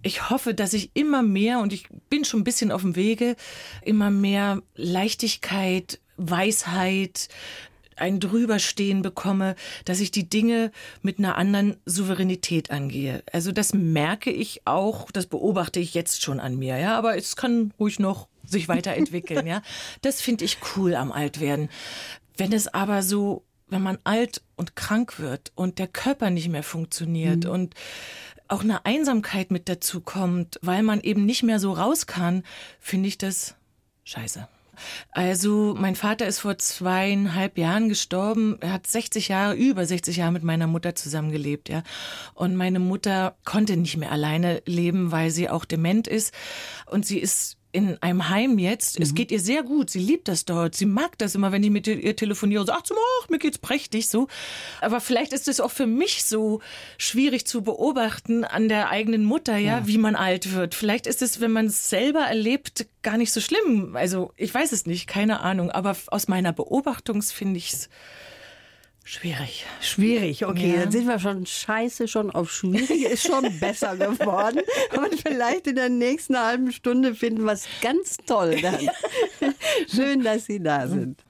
ich 0.00 0.30
hoffe, 0.30 0.54
dass 0.54 0.74
ich 0.74 0.92
immer 0.94 1.24
mehr, 1.24 1.58
und 1.58 1.72
ich 1.72 1.88
bin 2.08 2.24
schon 2.24 2.42
ein 2.42 2.44
bisschen 2.44 2.70
auf 2.70 2.82
dem 2.82 2.94
Wege, 2.94 3.34
immer 3.82 4.12
mehr 4.12 4.62
Leichtigkeit, 4.76 5.98
Weisheit, 6.16 7.28
ein 7.96 8.20
Drüberstehen 8.20 9.02
bekomme, 9.02 9.56
dass 9.84 10.00
ich 10.00 10.10
die 10.10 10.28
Dinge 10.28 10.70
mit 11.02 11.18
einer 11.18 11.36
anderen 11.36 11.76
Souveränität 11.86 12.70
angehe. 12.70 13.22
Also 13.32 13.52
das 13.52 13.74
merke 13.74 14.30
ich 14.30 14.62
auch, 14.66 15.10
das 15.10 15.26
beobachte 15.26 15.80
ich 15.80 15.94
jetzt 15.94 16.22
schon 16.22 16.40
an 16.40 16.56
mir, 16.56 16.78
ja, 16.78 16.96
aber 16.96 17.16
es 17.16 17.36
kann 17.36 17.72
ruhig 17.78 17.98
noch 17.98 18.28
sich 18.44 18.68
weiterentwickeln, 18.68 19.46
ja. 19.46 19.62
Das 20.02 20.20
finde 20.20 20.44
ich 20.44 20.58
cool 20.76 20.94
am 20.94 21.12
Altwerden. 21.12 21.68
Wenn 22.36 22.52
es 22.52 22.68
aber 22.68 23.02
so, 23.02 23.44
wenn 23.68 23.82
man 23.82 23.98
alt 24.04 24.42
und 24.56 24.76
krank 24.76 25.18
wird 25.18 25.52
und 25.54 25.78
der 25.78 25.88
Körper 25.88 26.30
nicht 26.30 26.48
mehr 26.48 26.62
funktioniert 26.62 27.44
mhm. 27.44 27.50
und 27.50 27.74
auch 28.48 28.62
eine 28.62 28.86
Einsamkeit 28.86 29.50
mit 29.50 29.68
dazu 29.68 30.00
kommt, 30.00 30.58
weil 30.62 30.82
man 30.82 31.00
eben 31.00 31.26
nicht 31.26 31.42
mehr 31.42 31.58
so 31.58 31.72
raus 31.72 32.06
kann, 32.06 32.44
finde 32.78 33.08
ich 33.08 33.18
das 33.18 33.56
scheiße. 34.04 34.48
Also 35.10 35.74
mein 35.78 35.96
Vater 35.96 36.26
ist 36.26 36.40
vor 36.40 36.58
zweieinhalb 36.58 37.58
Jahren 37.58 37.88
gestorben. 37.88 38.58
Er 38.60 38.72
hat 38.72 38.86
60 38.86 39.28
Jahre, 39.28 39.54
über 39.54 39.86
60 39.86 40.16
Jahre 40.16 40.32
mit 40.32 40.42
meiner 40.42 40.66
Mutter 40.66 40.94
zusammengelebt, 40.94 41.68
ja. 41.68 41.82
Und 42.34 42.56
meine 42.56 42.78
Mutter 42.78 43.36
konnte 43.44 43.76
nicht 43.76 43.96
mehr 43.96 44.12
alleine 44.12 44.62
leben, 44.66 45.12
weil 45.12 45.30
sie 45.30 45.48
auch 45.48 45.64
dement 45.64 46.06
ist. 46.06 46.34
Und 46.86 47.06
sie 47.06 47.18
ist 47.18 47.55
in 47.76 48.02
einem 48.02 48.30
Heim 48.30 48.58
jetzt. 48.58 48.98
Mhm. 48.98 49.02
Es 49.02 49.14
geht 49.14 49.30
ihr 49.30 49.38
sehr 49.38 49.62
gut. 49.62 49.90
Sie 49.90 49.98
liebt 49.98 50.28
das 50.28 50.46
dort. 50.46 50.74
Sie 50.74 50.86
mag 50.86 51.18
das 51.18 51.34
immer, 51.34 51.52
wenn 51.52 51.62
ich 51.62 51.70
mit 51.70 51.86
ihr 51.86 52.16
telefoniere 52.16 52.62
und 52.62 52.66
sagt, 52.66 52.90
ach, 52.92 53.28
mir 53.28 53.38
geht's 53.38 53.58
prächtig 53.58 54.08
so. 54.08 54.28
Aber 54.80 55.00
vielleicht 55.00 55.32
ist 55.34 55.46
es 55.46 55.60
auch 55.60 55.70
für 55.70 55.86
mich 55.86 56.24
so 56.24 56.60
schwierig 56.96 57.46
zu 57.46 57.62
beobachten 57.62 58.44
an 58.44 58.68
der 58.68 58.88
eigenen 58.88 59.24
Mutter, 59.24 59.58
ja, 59.58 59.78
ja. 59.78 59.86
wie 59.86 59.98
man 59.98 60.16
alt 60.16 60.54
wird. 60.54 60.74
Vielleicht 60.74 61.06
ist 61.06 61.20
es, 61.20 61.40
wenn 61.40 61.52
man 61.52 61.66
es 61.66 61.90
selber 61.90 62.20
erlebt, 62.20 62.86
gar 63.02 63.18
nicht 63.18 63.32
so 63.32 63.40
schlimm. 63.40 63.94
Also, 63.94 64.32
ich 64.36 64.52
weiß 64.52 64.72
es 64.72 64.86
nicht, 64.86 65.06
keine 65.06 65.40
Ahnung. 65.40 65.70
Aber 65.70 65.96
aus 66.08 66.28
meiner 66.28 66.52
Beobachtung 66.52 67.20
finde 67.22 67.58
ich 67.58 67.72
es 67.72 67.88
Schwierig. 69.08 69.64
Schwierig, 69.80 70.44
okay. 70.46 70.72
Ja. 70.72 70.80
Dann 70.80 70.90
sind 70.90 71.06
wir 71.06 71.20
schon 71.20 71.46
scheiße, 71.46 72.08
schon 72.08 72.32
auf 72.32 72.50
schwierig, 72.50 73.04
ist 73.04 73.24
schon 73.24 73.56
besser 73.60 73.96
geworden. 73.96 74.62
Und 74.96 75.20
vielleicht 75.20 75.68
in 75.68 75.76
der 75.76 75.90
nächsten 75.90 76.36
halben 76.36 76.72
Stunde 76.72 77.14
finden 77.14 77.44
wir 77.44 77.52
es 77.52 77.68
ganz 77.80 78.16
toll 78.26 78.60
dann. 78.60 78.90
Schön, 79.88 80.24
dass 80.24 80.46
Sie 80.46 80.60
da 80.60 80.88
sind. 80.88 81.20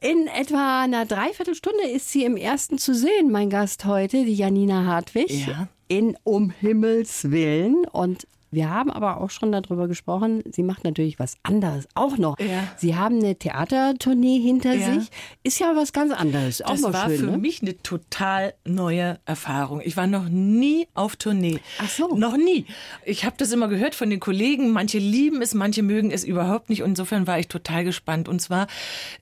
In 0.00 0.28
etwa 0.28 0.82
einer 0.82 1.04
Dreiviertelstunde 1.04 1.88
ist 1.88 2.12
sie 2.12 2.24
im 2.24 2.36
ersten 2.36 2.78
zu 2.78 2.94
sehen, 2.94 3.32
mein 3.32 3.50
Gast 3.50 3.86
heute, 3.86 4.24
die 4.24 4.34
Janina 4.34 4.84
Hartwig. 4.84 5.48
Ja. 5.48 5.66
In 5.88 6.16
Um 6.22 6.50
Himmels 6.50 7.32
Willen. 7.32 7.86
Und 7.86 8.28
wir 8.50 8.68
haben 8.68 8.90
aber 8.90 9.20
auch 9.20 9.30
schon 9.30 9.52
darüber 9.52 9.86
gesprochen. 9.86 10.42
Sie 10.50 10.62
macht 10.62 10.82
natürlich 10.82 11.18
was 11.18 11.34
anderes 11.42 11.86
auch 11.94 12.16
noch. 12.18 12.38
Ja. 12.40 12.64
Sie 12.76 12.96
haben 12.96 13.18
eine 13.18 13.36
Theatertournee 13.36 14.40
hinter 14.40 14.74
ja. 14.74 14.94
sich. 14.94 15.08
Ist 15.44 15.60
ja 15.60 15.76
was 15.76 15.92
ganz 15.92 16.12
anderes. 16.12 16.60
Auch 16.62 16.70
das 16.70 16.82
war 16.82 17.08
schön, 17.08 17.18
für 17.18 17.26
ne? 17.26 17.38
mich 17.38 17.62
eine 17.62 17.76
total 17.78 18.54
neue 18.64 19.20
Erfahrung. 19.24 19.80
Ich 19.84 19.96
war 19.96 20.06
noch 20.06 20.28
nie 20.28 20.88
auf 20.94 21.16
Tournee. 21.16 21.60
Ach 21.78 21.88
so. 21.88 22.16
Noch 22.16 22.36
nie. 22.36 22.66
Ich 23.04 23.24
habe 23.24 23.36
das 23.38 23.52
immer 23.52 23.68
gehört 23.68 23.94
von 23.94 24.10
den 24.10 24.20
Kollegen. 24.20 24.70
Manche 24.70 24.98
lieben 24.98 25.42
es, 25.42 25.54
manche 25.54 25.82
mögen 25.82 26.10
es 26.10 26.24
überhaupt 26.24 26.70
nicht. 26.70 26.80
insofern 26.80 27.26
war 27.26 27.38
ich 27.38 27.46
total 27.48 27.84
gespannt. 27.84 28.28
Und 28.28 28.40
zwar 28.40 28.66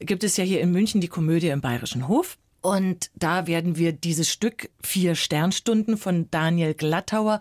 gibt 0.00 0.24
es 0.24 0.36
ja 0.38 0.44
hier 0.44 0.60
in 0.60 0.72
München 0.72 1.00
die 1.00 1.08
Komödie 1.08 1.48
im 1.48 1.60
Bayerischen 1.60 2.08
Hof. 2.08 2.38
Und 2.60 3.10
da 3.14 3.46
werden 3.46 3.76
wir 3.76 3.92
dieses 3.92 4.30
Stück 4.30 4.70
Vier 4.82 5.14
Sternstunden 5.14 5.96
von 5.96 6.30
Daniel 6.30 6.74
Glattauer 6.74 7.40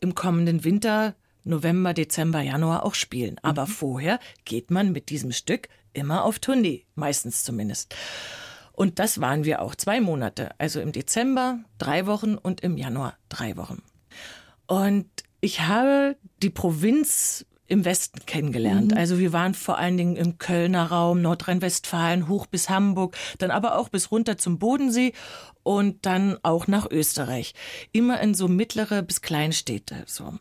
im 0.00 0.14
kommenden 0.14 0.64
Winter 0.64 1.14
November, 1.44 1.94
Dezember, 1.94 2.40
Januar 2.40 2.84
auch 2.84 2.94
spielen. 2.94 3.38
Aber 3.42 3.66
mhm. 3.66 3.70
vorher 3.70 4.20
geht 4.44 4.70
man 4.70 4.92
mit 4.92 5.10
diesem 5.10 5.32
Stück 5.32 5.68
immer 5.92 6.24
auf 6.24 6.38
Tournee, 6.38 6.84
meistens 6.94 7.44
zumindest. 7.44 7.94
Und 8.72 8.98
das 8.98 9.20
waren 9.20 9.44
wir 9.44 9.62
auch 9.62 9.74
zwei 9.74 10.00
Monate. 10.00 10.50
Also 10.58 10.80
im 10.80 10.90
Dezember 10.90 11.60
drei 11.78 12.06
Wochen 12.06 12.34
und 12.34 12.62
im 12.62 12.76
Januar 12.76 13.16
drei 13.28 13.56
Wochen. 13.56 13.82
Und 14.66 15.06
ich 15.40 15.60
habe 15.60 16.16
die 16.42 16.50
Provinz 16.50 17.46
im 17.66 17.84
Westen 17.84 18.26
kennengelernt. 18.26 18.92
Mhm. 18.92 18.96
Also 18.96 19.18
wir 19.18 19.32
waren 19.32 19.54
vor 19.54 19.78
allen 19.78 19.96
Dingen 19.96 20.16
im 20.16 20.38
Kölner 20.38 20.86
Raum, 20.86 21.22
Nordrhein-Westfalen, 21.22 22.28
hoch 22.28 22.46
bis 22.46 22.68
Hamburg, 22.68 23.16
dann 23.38 23.50
aber 23.50 23.78
auch 23.78 23.88
bis 23.88 24.10
runter 24.10 24.36
zum 24.36 24.58
Bodensee 24.58 25.12
und 25.62 26.04
dann 26.04 26.38
auch 26.42 26.66
nach 26.66 26.90
Österreich. 26.90 27.54
Immer 27.92 28.20
in 28.20 28.34
so 28.34 28.48
mittlere 28.48 29.02
bis 29.02 29.22
kleine 29.22 29.52
Städte. 29.52 30.04
So 30.06 30.34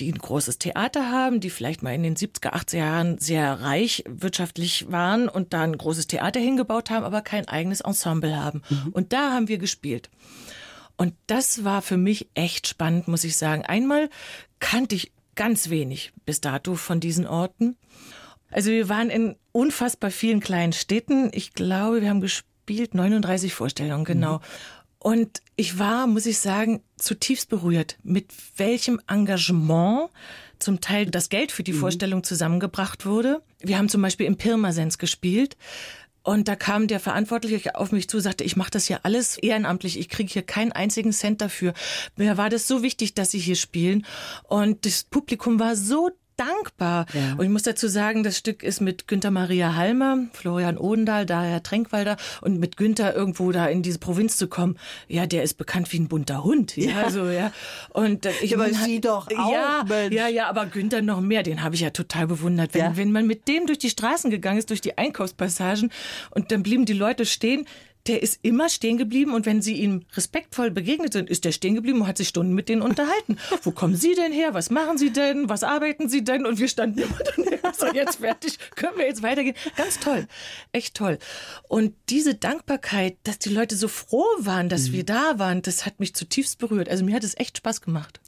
die 0.00 0.12
ein 0.12 0.18
großes 0.18 0.58
Theater 0.58 1.10
haben, 1.10 1.40
die 1.40 1.50
vielleicht 1.50 1.82
mal 1.82 1.94
in 1.94 2.02
den 2.02 2.16
70er, 2.16 2.52
80er 2.52 2.76
Jahren 2.76 3.18
sehr 3.18 3.60
reich 3.60 4.04
wirtschaftlich 4.08 4.90
waren 4.90 5.28
und 5.28 5.52
da 5.52 5.62
ein 5.62 5.76
großes 5.76 6.06
Theater 6.06 6.40
hingebaut 6.40 6.90
haben, 6.90 7.04
aber 7.04 7.22
kein 7.22 7.48
eigenes 7.48 7.80
Ensemble 7.80 8.36
haben. 8.36 8.62
Mhm. 8.68 8.92
Und 8.92 9.12
da 9.12 9.32
haben 9.32 9.48
wir 9.48 9.58
gespielt. 9.58 10.10
Und 10.96 11.14
das 11.26 11.64
war 11.64 11.82
für 11.82 11.96
mich 11.96 12.28
echt 12.34 12.66
spannend, 12.66 13.08
muss 13.08 13.24
ich 13.24 13.36
sagen. 13.36 13.64
Einmal 13.64 14.10
kannte 14.58 14.96
ich 14.96 15.12
ganz 15.36 15.70
wenig 15.70 16.12
bis 16.26 16.40
dato 16.40 16.74
von 16.74 16.98
diesen 16.98 17.26
Orten. 17.26 17.76
Also 18.50 18.70
wir 18.70 18.88
waren 18.88 19.10
in 19.10 19.36
unfassbar 19.52 20.10
vielen 20.10 20.40
kleinen 20.40 20.72
Städten. 20.72 21.30
Ich 21.32 21.52
glaube, 21.52 22.02
wir 22.02 22.08
haben 22.08 22.20
gespielt 22.20 22.94
39 22.94 23.54
Vorstellungen, 23.54 24.04
genau. 24.04 24.38
Mhm. 24.38 24.42
Und 24.98 25.42
ich 25.56 25.78
war, 25.78 26.06
muss 26.06 26.26
ich 26.26 26.38
sagen, 26.38 26.82
zutiefst 26.96 27.48
berührt, 27.48 27.98
mit 28.02 28.32
welchem 28.56 29.00
Engagement 29.06 30.10
zum 30.58 30.80
Teil 30.80 31.06
das 31.06 31.28
Geld 31.28 31.52
für 31.52 31.62
die 31.62 31.72
mhm. 31.72 31.78
Vorstellung 31.78 32.24
zusammengebracht 32.24 33.06
wurde. 33.06 33.42
Wir 33.60 33.78
haben 33.78 33.88
zum 33.88 34.02
Beispiel 34.02 34.26
im 34.26 34.36
Pirmasens 34.36 34.98
gespielt. 34.98 35.56
Und 36.28 36.46
da 36.46 36.56
kam 36.56 36.88
der 36.88 37.00
Verantwortliche 37.00 37.76
auf 37.76 37.90
mich 37.90 38.08
zu, 38.08 38.20
sagte, 38.20 38.44
ich 38.44 38.54
mache 38.54 38.72
das 38.72 38.86
hier 38.86 39.04
alles 39.04 39.38
ehrenamtlich, 39.38 39.98
ich 39.98 40.10
kriege 40.10 40.30
hier 40.30 40.42
keinen 40.42 40.72
einzigen 40.72 41.12
Cent 41.12 41.40
dafür. 41.40 41.72
Mir 42.16 42.36
war 42.36 42.50
das 42.50 42.68
so 42.68 42.82
wichtig, 42.82 43.14
dass 43.14 43.30
Sie 43.30 43.38
hier 43.38 43.56
spielen. 43.56 44.04
Und 44.42 44.84
das 44.84 45.04
Publikum 45.04 45.58
war 45.58 45.74
so 45.74 46.10
dankbar. 46.38 47.06
Ja. 47.12 47.34
Und 47.36 47.44
ich 47.44 47.50
muss 47.50 47.62
dazu 47.62 47.88
sagen, 47.88 48.22
das 48.22 48.38
Stück 48.38 48.62
ist 48.62 48.80
mit 48.80 49.08
Günter 49.08 49.30
Maria 49.30 49.74
Halmer, 49.74 50.18
Florian 50.32 50.78
Odendahl, 50.78 51.26
daher 51.26 51.62
Tränkwalder 51.62 52.16
und 52.40 52.58
mit 52.58 52.76
Günter 52.76 53.14
irgendwo 53.14 53.52
da 53.52 53.66
in 53.66 53.82
diese 53.82 53.98
Provinz 53.98 54.36
zu 54.36 54.48
kommen. 54.48 54.78
Ja, 55.08 55.26
der 55.26 55.42
ist 55.42 55.54
bekannt 55.54 55.92
wie 55.92 55.98
ein 55.98 56.08
bunter 56.08 56.44
Hund. 56.44 56.76
Ja, 56.76 57.02
ja. 57.02 57.10
so, 57.10 57.28
ja. 57.28 57.52
Und 57.90 58.26
äh, 58.26 58.32
ich 58.40 58.54
aber 58.54 58.72
Sie 58.72 59.00
doch 59.00 59.28
auch, 59.36 59.52
ja, 59.52 59.84
Mensch. 59.88 60.14
ja, 60.14 60.28
ja, 60.28 60.48
aber 60.48 60.66
Günter 60.66 61.02
noch 61.02 61.20
mehr. 61.20 61.42
Den 61.42 61.62
habe 61.62 61.74
ich 61.74 61.80
ja 61.80 61.90
total 61.90 62.26
bewundert. 62.26 62.74
Wenn, 62.74 62.82
ja. 62.82 62.96
wenn 62.96 63.12
man 63.12 63.26
mit 63.26 63.48
dem 63.48 63.66
durch 63.66 63.78
die 63.78 63.90
Straßen 63.90 64.30
gegangen 64.30 64.58
ist, 64.58 64.70
durch 64.70 64.80
die 64.80 64.96
Einkaufspassagen 64.96 65.90
und 66.30 66.52
dann 66.52 66.62
blieben 66.62 66.84
die 66.84 66.92
Leute 66.92 67.26
stehen, 67.26 67.66
der 68.08 68.22
ist 68.22 68.40
immer 68.42 68.68
stehen 68.68 68.96
geblieben 68.96 69.34
und 69.34 69.46
wenn 69.46 69.60
sie 69.60 69.74
ihm 69.74 70.02
respektvoll 70.14 70.70
begegnet 70.70 71.12
sind, 71.12 71.28
ist 71.28 71.44
der 71.44 71.52
stehen 71.52 71.74
geblieben 71.74 72.00
und 72.00 72.06
hat 72.06 72.16
sich 72.16 72.28
Stunden 72.28 72.54
mit 72.54 72.68
denen 72.68 72.82
unterhalten. 72.82 73.36
Wo 73.62 73.70
kommen 73.70 73.96
Sie 73.96 74.14
denn 74.14 74.32
her? 74.32 74.54
Was 74.54 74.70
machen 74.70 74.98
Sie 74.98 75.10
denn? 75.10 75.48
Was 75.48 75.62
arbeiten 75.62 76.08
Sie 76.08 76.24
denn? 76.24 76.46
Und 76.46 76.58
wir 76.58 76.68
standen 76.68 77.00
immer 77.00 77.18
dann, 77.62 77.74
so 77.74 77.86
jetzt 77.86 78.16
fertig, 78.16 78.58
können 78.74 78.96
wir 78.96 79.06
jetzt 79.06 79.22
weitergehen. 79.22 79.54
Ganz 79.76 80.00
toll, 80.00 80.26
echt 80.72 80.94
toll. 80.94 81.18
Und 81.68 81.94
diese 82.08 82.34
Dankbarkeit, 82.34 83.16
dass 83.24 83.38
die 83.38 83.50
Leute 83.50 83.76
so 83.76 83.88
froh 83.88 84.24
waren, 84.38 84.68
dass 84.68 84.88
mhm. 84.88 84.92
wir 84.92 85.04
da 85.04 85.38
waren, 85.38 85.62
das 85.62 85.84
hat 85.84 86.00
mich 86.00 86.14
zutiefst 86.14 86.58
berührt. 86.58 86.88
Also 86.88 87.04
mir 87.04 87.14
hat 87.14 87.24
es 87.24 87.36
echt 87.36 87.58
Spaß 87.58 87.82
gemacht. 87.82 88.20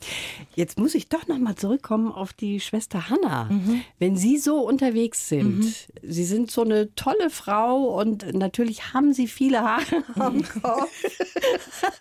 Jetzt 0.55 0.79
muss 0.79 0.95
ich 0.95 1.09
doch 1.09 1.27
noch 1.27 1.39
mal 1.39 1.57
zurückkommen 1.57 2.13
auf 2.13 2.33
die 2.33 2.61
Schwester 2.61 3.09
Hanna. 3.09 3.45
Mhm. 3.45 3.83
Wenn 3.99 4.17
Sie 4.17 4.37
so 4.39 4.61
unterwegs 4.61 5.29
sind, 5.29 5.61
mhm. 5.61 5.75
Sie 6.03 6.25
sind 6.25 6.51
so 6.51 6.63
eine 6.63 6.95
tolle 6.95 7.31
Frau 7.31 7.99
und 7.99 8.35
natürlich 8.35 8.93
haben 8.93 9.13
Sie 9.13 9.27
viele 9.27 9.63
Haare 9.71 10.05
am 10.19 10.43
Kopf. 10.43 10.91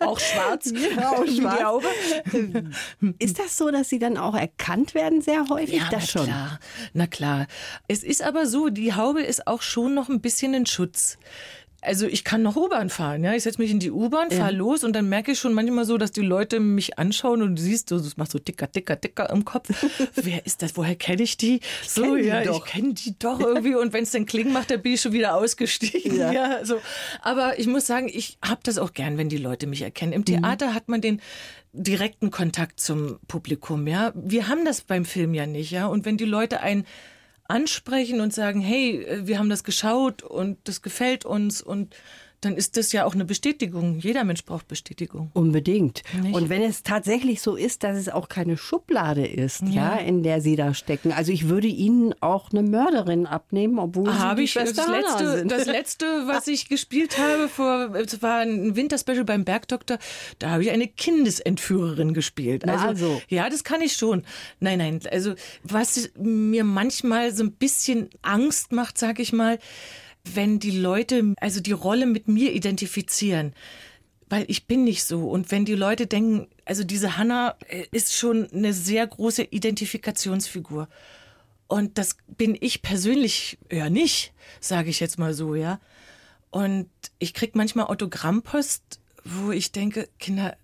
auch 0.00 0.18
schwarz. 0.18 0.72
Ja, 0.96 1.10
auch 1.10 1.26
schwarz. 1.26 1.84
Ist 3.18 3.38
das 3.38 3.56
so, 3.56 3.70
dass 3.70 3.88
Sie 3.88 3.98
dann 3.98 4.16
auch 4.16 4.34
erkannt 4.34 4.94
werden 4.94 5.22
sehr 5.22 5.48
häufig? 5.48 5.76
Ja, 5.76 5.88
das 5.90 6.02
na 6.02 6.06
schon. 6.06 6.24
Klar. 6.26 6.60
Na 6.92 7.06
klar. 7.06 7.46
Es 7.88 8.02
ist 8.02 8.22
aber 8.22 8.46
so, 8.46 8.68
die 8.68 8.94
Haube 8.94 9.22
ist 9.22 9.46
auch 9.46 9.62
schon 9.62 9.94
noch 9.94 10.08
ein 10.08 10.20
bisschen 10.20 10.54
ein 10.54 10.66
Schutz. 10.66 11.18
Also 11.82 12.06
ich 12.06 12.24
kann 12.24 12.42
noch 12.42 12.56
U-Bahn 12.56 12.90
fahren, 12.90 13.24
ja. 13.24 13.34
Ich 13.34 13.44
setze 13.44 13.60
mich 13.60 13.70
in 13.70 13.78
die 13.78 13.90
U-Bahn, 13.90 14.30
fahre 14.30 14.52
ja. 14.52 14.56
los 14.56 14.84
und 14.84 14.92
dann 14.92 15.08
merke 15.08 15.32
ich 15.32 15.38
schon 15.38 15.54
manchmal 15.54 15.86
so, 15.86 15.96
dass 15.96 16.12
die 16.12 16.20
Leute 16.20 16.60
mich 16.60 16.98
anschauen 16.98 17.40
und 17.40 17.56
du 17.56 17.62
siehst, 17.62 17.90
du 17.90 18.02
machst 18.16 18.32
so 18.32 18.38
dicker, 18.38 18.66
dicker, 18.66 18.96
dicker 18.96 19.30
im 19.30 19.44
Kopf. 19.44 19.68
Wer 20.14 20.44
ist 20.44 20.62
das? 20.62 20.76
Woher 20.76 20.94
kenne 20.94 21.22
ich 21.22 21.36
die? 21.38 21.60
So, 21.86 22.16
ich 22.16 22.26
ja, 22.26 22.42
die 22.42 22.50
ich 22.50 22.64
kenne 22.64 22.92
die 22.92 23.18
doch 23.18 23.40
irgendwie. 23.40 23.74
Und 23.74 23.92
wenn 23.92 24.02
es 24.02 24.10
dann 24.10 24.26
Kling 24.26 24.52
macht, 24.52 24.70
dann 24.70 24.82
bin 24.82 24.92
ich 24.92 25.00
schon 25.00 25.12
wieder 25.12 25.34
ausgestiegen. 25.34 26.16
Ja. 26.16 26.32
ja 26.32 26.64
so. 26.64 26.76
Aber 27.22 27.58
ich 27.58 27.66
muss 27.66 27.86
sagen, 27.86 28.10
ich 28.12 28.36
habe 28.44 28.60
das 28.62 28.76
auch 28.76 28.92
gern, 28.92 29.16
wenn 29.16 29.28
die 29.28 29.38
Leute 29.38 29.66
mich 29.66 29.82
erkennen. 29.82 30.12
Im 30.12 30.20
mhm. 30.20 30.26
Theater 30.26 30.68
mhm. 30.68 30.74
hat 30.74 30.88
man 30.88 31.00
den 31.00 31.20
direkten 31.72 32.30
Kontakt 32.30 32.80
zum 32.80 33.20
Publikum, 33.28 33.86
ja. 33.86 34.12
Wir 34.14 34.48
haben 34.48 34.64
das 34.64 34.82
beim 34.82 35.04
Film 35.04 35.34
ja 35.34 35.46
nicht, 35.46 35.70
ja. 35.70 35.86
Und 35.86 36.04
wenn 36.04 36.16
die 36.16 36.24
Leute 36.24 36.60
einen 36.60 36.84
ansprechen 37.50 38.20
und 38.20 38.32
sagen, 38.32 38.60
hey, 38.60 39.06
wir 39.26 39.38
haben 39.38 39.50
das 39.50 39.64
geschaut 39.64 40.22
und 40.22 40.58
das 40.64 40.82
gefällt 40.82 41.24
uns 41.24 41.60
und 41.60 41.94
dann 42.40 42.56
ist 42.56 42.76
das 42.76 42.92
ja 42.92 43.04
auch 43.04 43.14
eine 43.14 43.24
Bestätigung. 43.24 43.98
Jeder 43.98 44.24
Mensch 44.24 44.44
braucht 44.44 44.66
Bestätigung. 44.66 45.30
Unbedingt. 45.34 46.02
Nicht? 46.22 46.34
Und 46.34 46.48
wenn 46.48 46.62
es 46.62 46.82
tatsächlich 46.82 47.42
so 47.42 47.54
ist, 47.54 47.84
dass 47.84 47.98
es 47.98 48.08
auch 48.08 48.28
keine 48.28 48.56
Schublade 48.56 49.26
ist, 49.26 49.62
ja. 49.62 49.68
ja 49.68 49.96
in 49.96 50.22
der 50.22 50.40
Sie 50.40 50.56
da 50.56 50.72
stecken. 50.72 51.12
Also 51.12 51.32
ich 51.32 51.48
würde 51.48 51.66
Ihnen 51.66 52.14
auch 52.20 52.50
eine 52.50 52.62
Mörderin 52.62 53.26
abnehmen, 53.26 53.78
obwohl 53.78 54.18
habe 54.18 54.38
Sie 54.38 54.44
ich 54.44 54.54
das 54.54 54.74
letzte, 54.74 55.38
sind. 55.38 55.50
das 55.50 55.66
letzte, 55.66 56.06
was 56.26 56.46
ich 56.46 56.68
gespielt 56.68 57.18
habe, 57.18 57.48
vor, 57.48 57.94
es 57.94 58.22
war 58.22 58.40
ein 58.40 58.74
Winterspecial 58.74 59.24
beim 59.24 59.44
Bergdoktor. 59.44 59.98
Da 60.38 60.50
habe 60.50 60.62
ich 60.62 60.70
eine 60.70 60.88
Kindesentführerin 60.88 62.14
gespielt. 62.14 62.66
Also, 62.66 62.86
also 62.86 63.22
ja, 63.28 63.50
das 63.50 63.64
kann 63.64 63.82
ich 63.82 63.94
schon. 63.94 64.24
Nein, 64.60 64.78
nein. 64.78 65.00
Also 65.10 65.34
was 65.62 66.10
mir 66.18 66.64
manchmal 66.64 67.32
so 67.32 67.44
ein 67.44 67.52
bisschen 67.52 68.08
Angst 68.22 68.72
macht, 68.72 68.96
sag 68.96 69.18
ich 69.18 69.32
mal 69.32 69.58
wenn 70.24 70.58
die 70.58 70.70
Leute 70.70 71.34
also 71.40 71.60
die 71.60 71.72
Rolle 71.72 72.06
mit 72.06 72.28
mir 72.28 72.52
identifizieren. 72.52 73.54
Weil 74.28 74.44
ich 74.48 74.66
bin 74.66 74.84
nicht 74.84 75.04
so. 75.04 75.28
Und 75.28 75.50
wenn 75.50 75.64
die 75.64 75.74
Leute 75.74 76.06
denken, 76.06 76.46
also 76.64 76.84
diese 76.84 77.16
Hanna 77.16 77.56
äh, 77.68 77.86
ist 77.90 78.14
schon 78.14 78.48
eine 78.52 78.72
sehr 78.72 79.06
große 79.06 79.42
Identifikationsfigur. 79.42 80.88
Und 81.66 81.98
das 81.98 82.16
bin 82.26 82.56
ich 82.60 82.82
persönlich 82.82 83.58
ja 83.70 83.90
nicht, 83.90 84.32
sage 84.60 84.90
ich 84.90 85.00
jetzt 85.00 85.18
mal 85.18 85.34
so, 85.34 85.54
ja. 85.54 85.80
Und 86.50 86.88
ich 87.18 87.34
krieg 87.34 87.54
manchmal 87.54 87.86
Autogrammpost, 87.86 89.00
wo 89.24 89.52
ich 89.52 89.72
denke, 89.72 90.08
Kinder, 90.18 90.56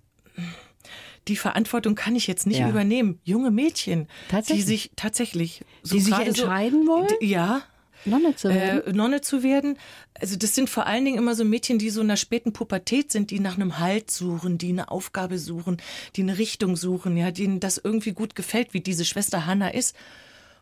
die 1.29 1.37
Verantwortung 1.37 1.95
kann 1.95 2.15
ich 2.17 2.27
jetzt 2.27 2.47
nicht 2.47 2.59
ja. 2.59 2.69
übernehmen. 2.69 3.21
Junge 3.25 3.51
Mädchen, 3.51 4.09
die 4.49 4.63
sich 4.63 4.93
tatsächlich 4.97 5.65
so 5.83 5.97
die 5.97 6.03
sich 6.03 6.15
entscheiden 6.15 6.87
so, 6.87 6.93
wollen? 6.93 7.09
Ja, 7.21 7.63
Nonne 8.05 8.37
zu 8.37 8.49
werden. 8.49 8.87
Äh, 8.87 8.93
Nonne 8.93 9.21
zu 9.21 9.43
werden. 9.43 9.79
Also 10.15 10.37
das 10.37 10.55
sind 10.55 10.71
vor 10.71 10.87
allen 10.87 11.05
Dingen 11.05 11.19
immer 11.19 11.35
so 11.35 11.45
Mädchen, 11.45 11.79
die 11.79 11.91
so 11.91 12.01
in 12.01 12.09
der 12.09 12.17
späten 12.17 12.53
Pubertät 12.53 13.13
sind, 13.13 13.31
die 13.31 13.41
nach 13.41 13.57
einem 13.57 13.79
Halt 13.79 14.11
suchen, 14.11 14.59
die 14.59 14.71
eine 14.71 14.91
Aufgabe 14.91 15.39
suchen, 15.39 15.79
die 16.17 16.23
eine 16.23 16.39
Richtung 16.39 16.77
suchen, 16.77 17.17
ja, 17.17 17.31
denen 17.31 17.61
das 17.61 17.79
irgendwie 17.79 18.13
gut 18.13 18.35
gefällt, 18.35 18.75
wie 18.75 18.81
diese 18.81 19.05
Schwester 19.05 19.47
Hanna 19.47 19.69
ist. 19.69 19.97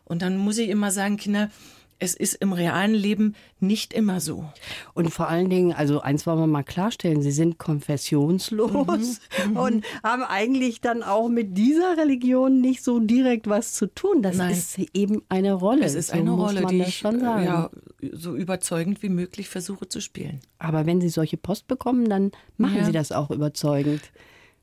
Und 0.05 0.21
dann 0.21 0.37
muss 0.37 0.57
ich 0.57 0.69
immer 0.69 0.91
sagen, 0.91 1.17
Kinder, 1.17 1.49
es 1.99 2.13
ist 2.13 2.35
im 2.35 2.51
realen 2.53 2.93
Leben 2.93 3.35
nicht 3.59 3.93
immer 3.93 4.19
so. 4.19 4.45
Und 4.93 5.11
vor 5.11 5.29
allen 5.29 5.49
Dingen, 5.49 5.71
also 5.71 6.01
eins 6.01 6.27
wollen 6.27 6.39
wir 6.39 6.47
mal 6.47 6.63
klarstellen, 6.63 7.21
Sie 7.21 7.31
sind 7.31 7.57
konfessionslos 7.57 9.21
mhm. 9.47 9.57
und 9.57 9.85
haben 10.03 10.23
eigentlich 10.23 10.81
dann 10.81 11.03
auch 11.03 11.29
mit 11.29 11.57
dieser 11.57 11.97
Religion 11.97 12.59
nicht 12.59 12.83
so 12.83 12.99
direkt 12.99 13.47
was 13.47 13.73
zu 13.73 13.87
tun. 13.87 14.21
Das 14.21 14.37
Nein. 14.37 14.51
ist 14.51 14.77
eben 14.93 15.23
eine 15.29 15.53
Rolle. 15.53 15.85
Es 15.85 15.95
ist 15.95 16.09
so 16.09 16.17
eine 16.17 16.31
Rolle, 16.31 16.65
die 16.65 16.81
ich 16.81 17.01
ja, 17.01 17.69
so 18.11 18.35
überzeugend 18.35 19.01
wie 19.01 19.09
möglich 19.09 19.47
versuche 19.47 19.87
zu 19.87 20.01
spielen. 20.01 20.41
Aber 20.59 20.85
wenn 20.85 20.99
Sie 20.99 21.09
solche 21.09 21.37
Post 21.37 21.67
bekommen, 21.67 22.09
dann 22.09 22.31
machen 22.57 22.77
ja. 22.77 22.85
Sie 22.85 22.91
das 22.91 23.11
auch 23.11 23.31
überzeugend. 23.31 24.01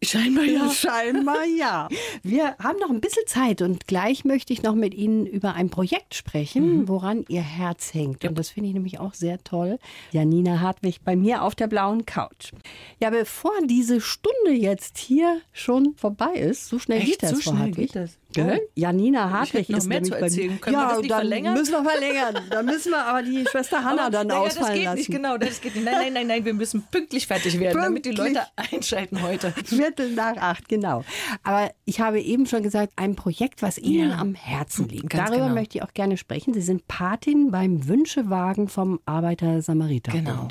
Scheinbar 0.03 0.45
ja. 0.45 0.69
Scheinbar 0.75 1.45
ja. 1.45 1.89
Wir 2.23 2.57
haben 2.59 2.79
noch 2.81 2.91
ein 2.91 3.01
bisschen 3.01 3.27
Zeit 3.27 3.63
und 3.63 3.87
gleich 3.87 4.25
möchte 4.25 4.53
ich 4.53 4.63
noch 4.63 4.75
mit 4.75 4.95
Ihnen 4.95 5.27
über 5.27 5.55
ein 5.55 5.71
Projekt 5.71 6.15
sprechen, 6.15 6.81
mhm. 6.81 6.89
woran 6.89 7.25
Ihr 7.29 7.43
Herz 7.43 7.95
hängt. 7.95 8.25
Und 8.25 8.37
das 8.37 8.51
finde 8.51 8.69
ich 8.69 8.75
nämlich 8.75 8.99
auch 8.99 9.15
sehr 9.15 9.43
toll. 9.45 9.79
Janina 10.11 10.61
Hartwig 10.61 11.03
bei 11.05 11.15
mir 11.15 11.43
auf 11.43 11.55
der 11.55 11.69
blauen 11.69 12.05
Couch. 12.05 12.53
Ja, 13.01 13.11
bevor 13.11 13.53
diese 13.67 14.01
Stunde 14.01 14.53
jetzt 14.53 14.99
hier 14.99 15.41
schon 15.53 15.95
vorbei 15.97 16.35
ist, 16.35 16.67
so 16.67 16.79
schnell 16.79 16.99
Echt? 16.99 17.21
geht 17.21 17.23
das, 17.23 17.31
so 17.31 17.41
schnell 17.41 17.59
Hartwig. 17.59 17.93
Geht 17.93 17.97
das? 17.97 18.19
Gell? 18.33 18.61
Janina 18.75 19.31
Hartwig 19.31 19.69
ist 19.71 19.89
mehr 19.89 20.03
zu 20.03 20.15
erzählen. 20.15 20.61
Können 20.61 20.75
ja, 20.75 20.83
wir 20.83 20.89
das 20.89 20.99
nicht 20.99 21.11
dann 21.11 21.19
verlängern? 21.19 21.55
müssen 21.55 21.73
wir 21.73 21.91
verlängern. 21.91 22.37
Dann 22.51 22.67
müssen 22.67 22.91
wir 22.91 23.05
aber 23.05 23.23
die 23.23 23.45
Schwester 23.51 23.85
Hanna 23.85 24.11
dann 24.11 24.27
naja, 24.27 24.41
ausfallen 24.41 24.67
das 24.67 24.75
geht 24.75 24.85
lassen. 24.85 24.99
Nicht, 24.99 25.11
genau, 25.11 25.39
das 25.39 25.61
geht 25.61 25.75
nicht. 25.75 25.85
Nein, 25.85 25.95
nein, 25.99 26.13
nein, 26.13 26.27
nein, 26.27 26.45
wir 26.45 26.55
müssen 26.55 26.83
pünktlich 26.91 27.27
fertig 27.27 27.59
werden, 27.59 27.81
pünktlich. 27.81 28.17
damit 28.17 28.35
die 28.35 28.35
Leute 28.35 28.47
einschalten 28.57 29.23
heute. 29.23 29.53
Viertel 29.65 30.13
nach 30.13 30.37
acht, 30.37 30.69
genau. 30.69 31.05
Aber 31.43 31.71
ich 31.85 32.01
habe 32.01 32.21
eben 32.21 32.47
schon 32.47 32.63
gesagt, 32.63 32.93
ein 32.97 33.17
Projekt, 33.17 33.63
was 33.63 33.79
Ihnen 33.79 34.11
ja. 34.11 34.19
am 34.19 34.35
Herzen 34.35 34.89
liegt. 34.89 35.11
Ganz 35.11 35.31
Darüber 35.31 35.47
genau. 35.47 35.55
möchte 35.55 35.79
ich 35.79 35.85
auch 35.85 35.93
gerne 35.95 36.17
sprechen. 36.17 36.55
Sie 36.55 36.63
sind 36.63 36.89
Patin 36.89 37.51
beim 37.51 37.89
Wünschewagen 37.89 38.69
vom 38.69 39.01
Arbeiter-Samariter. 39.07 40.13
Genau. 40.13 40.49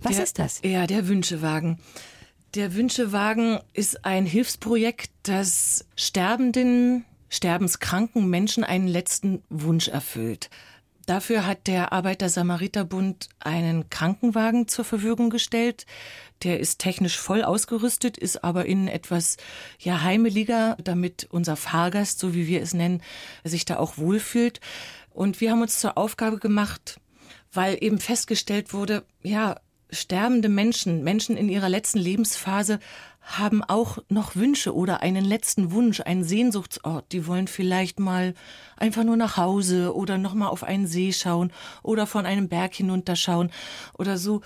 Was 0.00 0.16
der, 0.16 0.24
ist 0.24 0.38
das? 0.38 0.60
Ja, 0.64 0.86
der 0.86 1.08
Wünschewagen. 1.08 1.78
Der 2.54 2.74
Wünschewagen 2.74 3.60
ist 3.74 4.06
ein 4.06 4.24
Hilfsprojekt, 4.24 5.10
das 5.22 5.84
sterbenden, 5.96 7.04
sterbenskranken 7.28 8.28
Menschen 8.30 8.64
einen 8.64 8.88
letzten 8.88 9.42
Wunsch 9.50 9.88
erfüllt. 9.88 10.48
Dafür 11.04 11.46
hat 11.46 11.66
der 11.66 11.92
Arbeiter-Samariter-Bund 11.92 13.28
einen 13.38 13.90
Krankenwagen 13.90 14.66
zur 14.66 14.86
Verfügung 14.86 15.28
gestellt. 15.28 15.84
Der 16.42 16.58
ist 16.58 16.78
technisch 16.78 17.18
voll 17.18 17.42
ausgerüstet, 17.42 18.16
ist 18.16 18.42
aber 18.44 18.64
innen 18.64 18.88
etwas 18.88 19.36
ja 19.78 20.02
heimeliger, 20.02 20.76
damit 20.82 21.26
unser 21.30 21.56
Fahrgast, 21.56 22.18
so 22.18 22.34
wie 22.34 22.46
wir 22.46 22.62
es 22.62 22.72
nennen, 22.72 23.02
sich 23.44 23.66
da 23.66 23.78
auch 23.78 23.98
wohlfühlt. 23.98 24.60
Und 25.10 25.42
wir 25.42 25.50
haben 25.50 25.62
uns 25.62 25.80
zur 25.80 25.98
Aufgabe 25.98 26.38
gemacht, 26.38 26.98
weil 27.52 27.76
eben 27.82 27.98
festgestellt 27.98 28.72
wurde, 28.72 29.04
ja, 29.22 29.60
sterbende 29.90 30.48
Menschen, 30.48 31.02
Menschen 31.02 31.36
in 31.36 31.48
ihrer 31.48 31.68
letzten 31.68 31.98
Lebensphase 31.98 32.78
haben 33.22 33.62
auch 33.62 33.98
noch 34.08 34.36
Wünsche 34.36 34.74
oder 34.74 35.02
einen 35.02 35.24
letzten 35.24 35.70
Wunsch, 35.70 36.00
einen 36.00 36.24
Sehnsuchtsort. 36.24 37.12
Die 37.12 37.26
wollen 37.26 37.46
vielleicht 37.46 38.00
mal 38.00 38.34
einfach 38.76 39.04
nur 39.04 39.16
nach 39.16 39.36
Hause 39.36 39.94
oder 39.94 40.16
noch 40.16 40.32
mal 40.32 40.48
auf 40.48 40.64
einen 40.64 40.86
See 40.86 41.12
schauen 41.12 41.52
oder 41.82 42.06
von 42.06 42.24
einem 42.24 42.48
Berg 42.48 42.74
hinunterschauen 42.74 43.50
oder 43.98 44.16
so. 44.16 44.40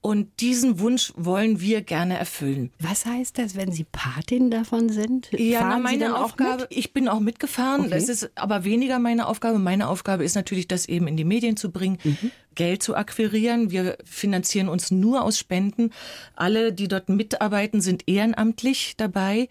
Und 0.00 0.40
diesen 0.40 0.78
Wunsch 0.78 1.12
wollen 1.16 1.60
wir 1.60 1.82
gerne 1.82 2.16
erfüllen. 2.16 2.70
Was 2.78 3.06
heißt 3.06 3.38
das, 3.38 3.56
wenn 3.56 3.72
Sie 3.72 3.84
Patin 3.84 4.50
davon 4.50 4.88
sind? 4.88 5.30
Ja, 5.32 5.68
na, 5.68 5.78
meine 5.78 6.16
Aufgabe, 6.16 6.66
ich 6.70 6.92
bin 6.92 7.08
auch 7.08 7.18
mitgefahren. 7.18 7.82
Okay. 7.82 7.90
Das 7.90 8.08
ist 8.08 8.30
aber 8.36 8.64
weniger 8.64 8.98
meine 9.00 9.26
Aufgabe. 9.26 9.58
Meine 9.58 9.88
Aufgabe 9.88 10.24
ist 10.24 10.36
natürlich, 10.36 10.68
das 10.68 10.86
eben 10.86 11.08
in 11.08 11.16
die 11.16 11.24
Medien 11.24 11.56
zu 11.56 11.72
bringen, 11.72 11.98
mhm. 12.04 12.30
Geld 12.54 12.82
zu 12.82 12.94
akquirieren. 12.94 13.70
Wir 13.70 13.98
finanzieren 14.04 14.68
uns 14.68 14.90
nur 14.90 15.22
aus 15.22 15.38
Spenden. 15.38 15.90
Alle, 16.36 16.72
die 16.72 16.88
dort 16.88 17.08
mitarbeiten, 17.08 17.80
sind 17.80 18.04
ehrenamtlich 18.06 18.94
dabei. 18.96 19.48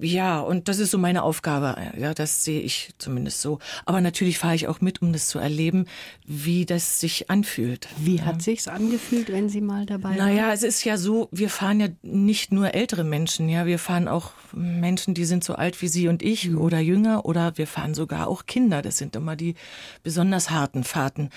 Ja, 0.00 0.40
und 0.40 0.68
das 0.68 0.78
ist 0.78 0.90
so 0.90 0.98
meine 0.98 1.22
Aufgabe. 1.22 1.76
Ja, 1.98 2.12
das 2.12 2.44
sehe 2.44 2.60
ich 2.60 2.90
zumindest 2.98 3.40
so. 3.40 3.58
Aber 3.86 4.00
natürlich 4.00 4.38
fahre 4.38 4.54
ich 4.54 4.68
auch 4.68 4.80
mit, 4.80 5.00
um 5.00 5.12
das 5.12 5.28
zu 5.28 5.38
erleben, 5.38 5.86
wie 6.26 6.66
das 6.66 7.00
sich 7.00 7.30
anfühlt. 7.30 7.88
Wie 7.96 8.20
hat 8.20 8.36
ja. 8.36 8.40
sich's 8.40 8.68
angefühlt, 8.68 9.30
wenn 9.30 9.48
Sie 9.48 9.62
mal 9.62 9.86
dabei 9.86 10.10
waren? 10.10 10.16
Naja, 10.18 10.52
es 10.52 10.62
ist 10.62 10.84
ja 10.84 10.98
so, 10.98 11.28
wir 11.32 11.48
fahren 11.48 11.80
ja 11.80 11.88
nicht 12.02 12.52
nur 12.52 12.74
ältere 12.74 13.02
Menschen, 13.02 13.48
ja, 13.48 13.64
wir 13.64 13.78
fahren 13.78 14.08
auch 14.08 14.32
Menschen, 14.52 15.14
die 15.14 15.24
sind 15.24 15.42
so 15.42 15.54
alt 15.54 15.80
wie 15.80 15.88
Sie 15.88 16.08
und 16.08 16.22
ich 16.22 16.48
mhm. 16.48 16.58
oder 16.58 16.80
jünger 16.80 17.24
oder 17.24 17.56
wir 17.56 17.66
fahren 17.66 17.94
sogar 17.94 18.28
auch 18.28 18.44
Kinder. 18.44 18.82
Das 18.82 18.98
sind 18.98 19.16
immer 19.16 19.36
die 19.36 19.54
besonders 20.02 20.50
harten 20.50 20.84
Fahrten. 20.84 21.30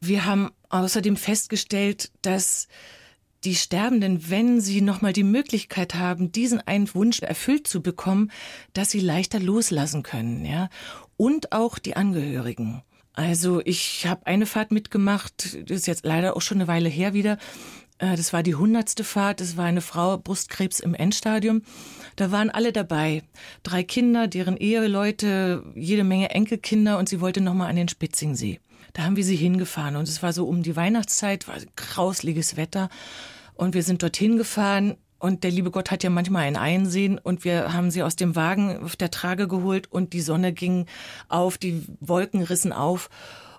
Wir 0.00 0.26
haben 0.26 0.50
außerdem 0.68 1.16
festgestellt, 1.16 2.10
dass 2.20 2.68
die 3.44 3.54
Sterbenden, 3.54 4.30
wenn 4.30 4.60
sie 4.60 4.80
nochmal 4.80 5.12
die 5.12 5.22
Möglichkeit 5.22 5.94
haben, 5.94 6.32
diesen 6.32 6.60
einen 6.60 6.92
Wunsch 6.94 7.20
erfüllt 7.20 7.66
zu 7.66 7.82
bekommen, 7.82 8.30
dass 8.72 8.90
sie 8.90 9.00
leichter 9.00 9.40
loslassen 9.40 10.02
können, 10.02 10.44
ja. 10.44 10.68
Und 11.16 11.52
auch 11.52 11.78
die 11.78 11.96
Angehörigen. 11.96 12.82
Also 13.12 13.60
ich 13.64 14.06
habe 14.06 14.26
eine 14.26 14.46
Fahrt 14.46 14.72
mitgemacht, 14.72 15.56
das 15.68 15.78
ist 15.78 15.86
jetzt 15.86 16.04
leider 16.04 16.36
auch 16.36 16.42
schon 16.42 16.58
eine 16.58 16.68
Weile 16.68 16.88
her 16.88 17.14
wieder. 17.14 17.38
Äh, 17.98 18.16
das 18.16 18.32
war 18.32 18.42
die 18.42 18.54
hundertste 18.54 19.04
Fahrt. 19.04 19.40
Das 19.40 19.56
war 19.56 19.64
eine 19.64 19.80
Frau 19.80 20.18
Brustkrebs 20.18 20.80
im 20.80 20.94
Endstadium. 20.94 21.62
Da 22.16 22.30
waren 22.30 22.50
alle 22.50 22.72
dabei. 22.72 23.22
Drei 23.62 23.82
Kinder, 23.82 24.26
deren 24.26 24.56
Eheleute, 24.56 25.64
jede 25.74 26.04
Menge 26.04 26.30
Enkelkinder 26.30 26.98
und 26.98 27.08
sie 27.08 27.20
wollte 27.20 27.40
nochmal 27.40 27.70
an 27.70 27.76
den 27.76 27.88
Spitzingsee. 27.88 28.60
Da 28.94 29.02
haben 29.02 29.16
wir 29.16 29.24
sie 29.24 29.36
hingefahren 29.36 29.96
und 29.96 30.08
es 30.08 30.22
war 30.22 30.32
so 30.32 30.46
um 30.46 30.62
die 30.62 30.76
Weihnachtszeit, 30.76 31.48
war 31.48 31.56
grausliges 31.76 32.56
Wetter. 32.56 32.88
Und 33.54 33.74
wir 33.74 33.82
sind 33.82 34.02
dorthin 34.02 34.36
gefahren 34.38 34.96
und 35.18 35.42
der 35.42 35.50
liebe 35.50 35.72
Gott 35.72 35.90
hat 35.90 36.04
ja 36.04 36.10
manchmal 36.10 36.44
ein 36.44 36.56
Einsehen 36.56 37.18
und 37.18 37.44
wir 37.44 37.72
haben 37.72 37.90
sie 37.90 38.04
aus 38.04 38.14
dem 38.14 38.36
Wagen 38.36 38.84
auf 38.84 38.94
der 38.94 39.10
Trage 39.10 39.48
geholt 39.48 39.90
und 39.90 40.12
die 40.12 40.20
Sonne 40.20 40.52
ging 40.52 40.86
auf, 41.28 41.58
die 41.58 41.84
Wolken 42.00 42.42
rissen 42.42 42.72
auf 42.72 43.10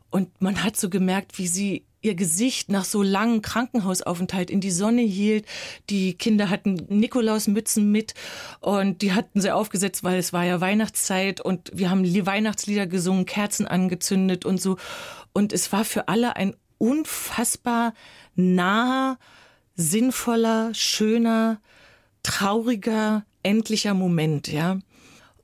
und 0.10 0.42
man 0.42 0.64
hat 0.64 0.78
so 0.78 0.90
gemerkt, 0.90 1.38
wie 1.38 1.48
sie 1.48 1.86
ihr 2.06 2.16
Gesicht 2.16 2.70
nach 2.70 2.86
so 2.86 3.02
langem 3.02 3.42
Krankenhausaufenthalt 3.42 4.50
in 4.50 4.62
die 4.62 4.72
Sonne 4.72 5.02
hielt. 5.02 5.46
Die 5.90 6.14
Kinder 6.14 6.50
hatten 6.50 6.76
Nikolausmützen 6.88 7.92
mit 7.92 8.14
und 8.62 9.02
die 9.02 9.14
hatten 9.14 9.42
sie 9.42 9.52
aufgesetzt, 9.52 10.04
weil 10.04 10.20
es 10.20 10.32
war 10.32 10.46
ja 10.46 10.62
Weihnachtszeit 10.62 11.42
und 11.42 11.72
wir 11.74 11.90
haben 11.90 12.06
Weihnachtslieder 12.26 12.88
gesungen, 12.88 13.26
Kerzen 13.26 13.68
angezündet 13.68 14.46
und 14.46 14.62
so. 14.62 14.78
Und 15.34 15.52
es 15.52 15.72
war 15.74 15.84
für 15.84 16.08
alle 16.08 16.36
ein 16.36 16.56
unfassbar 16.78 17.94
naher, 18.36 19.18
sinnvoller, 19.76 20.74
schöner, 20.74 21.60
trauriger, 22.24 23.26
endlicher 23.44 23.94
Moment, 23.94 24.48
ja. 24.48 24.80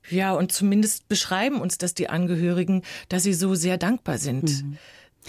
Ja, 0.10 0.34
und 0.34 0.52
zumindest 0.52 1.08
beschreiben 1.08 1.62
uns 1.62 1.78
das 1.78 1.93
die 1.93 2.10
Angehörigen, 2.10 2.82
dass 3.10 3.24
sie 3.24 3.34
so 3.34 3.56
sehr 3.56 3.78
dankbar 3.78 4.17
sind, 4.17 4.63
mhm. 4.63 4.78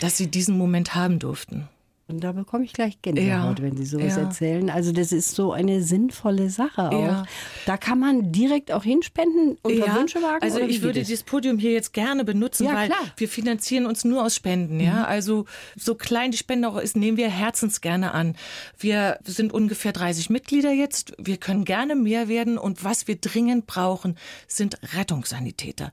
Dass 0.00 0.16
sie 0.16 0.28
diesen 0.30 0.56
Moment 0.58 0.94
haben 0.94 1.18
durften. 1.18 1.68
Und 2.08 2.20
da 2.24 2.32
bekomme 2.32 2.64
ich 2.64 2.74
gleich 2.74 3.00
Gänsehaut, 3.00 3.58
Ja, 3.58 3.64
wenn 3.64 3.76
Sie 3.76 3.86
sowas 3.86 4.16
ja. 4.16 4.22
erzählen. 4.22 4.68
Also 4.68 4.92
das 4.92 5.12
ist 5.12 5.34
so 5.34 5.52
eine 5.52 5.82
sinnvolle 5.82 6.50
Sache 6.50 6.90
auch. 6.90 7.02
Ja. 7.02 7.24
Da 7.64 7.78
kann 7.78 8.00
man 8.00 8.32
direkt 8.32 8.70
auch 8.70 8.82
hinspenden 8.82 9.56
unter 9.62 9.94
Wünschewagen. 9.96 10.42
also 10.42 10.58
ich 10.60 10.82
würde 10.82 10.98
dieses 11.00 11.22
Podium 11.22 11.58
hier 11.58 11.72
jetzt 11.72 11.94
gerne 11.94 12.24
benutzen, 12.24 12.64
Ja, 12.66 12.74
weil 12.74 12.88
klar. 12.88 13.02
Mhm. 13.02 13.10
wir 13.16 13.28
finanzieren 13.28 13.86
uns 13.86 14.04
nur 14.04 14.24
aus 14.24 14.34
Spenden. 14.34 14.78
Ja, 14.80 15.04
also 15.04 15.46
so 15.76 15.94
klein 15.94 16.32
die 16.32 16.36
Spende 16.38 16.68
auch 16.68 16.76
ist, 16.76 16.96
nehmen 16.96 17.16
wir 17.16 17.30
herzens 17.30 17.80
gerne 17.80 18.12
an. 18.12 18.34
Wir 18.78 19.18
sind 19.24 19.52
ungefähr 19.54 19.92
30 19.92 20.28
Mitglieder 20.28 20.72
jetzt. 20.72 21.14
Wir 21.18 21.38
können 21.38 21.64
gerne 21.64 21.94
mehr 21.94 22.28
werden 22.28 22.58
und 22.58 22.84
was 22.84 23.08
wir 23.08 23.16
dringend 23.16 23.66
brauchen, 23.66 24.16
sind 24.48 24.76
Rettungssanitäter. 24.94 25.92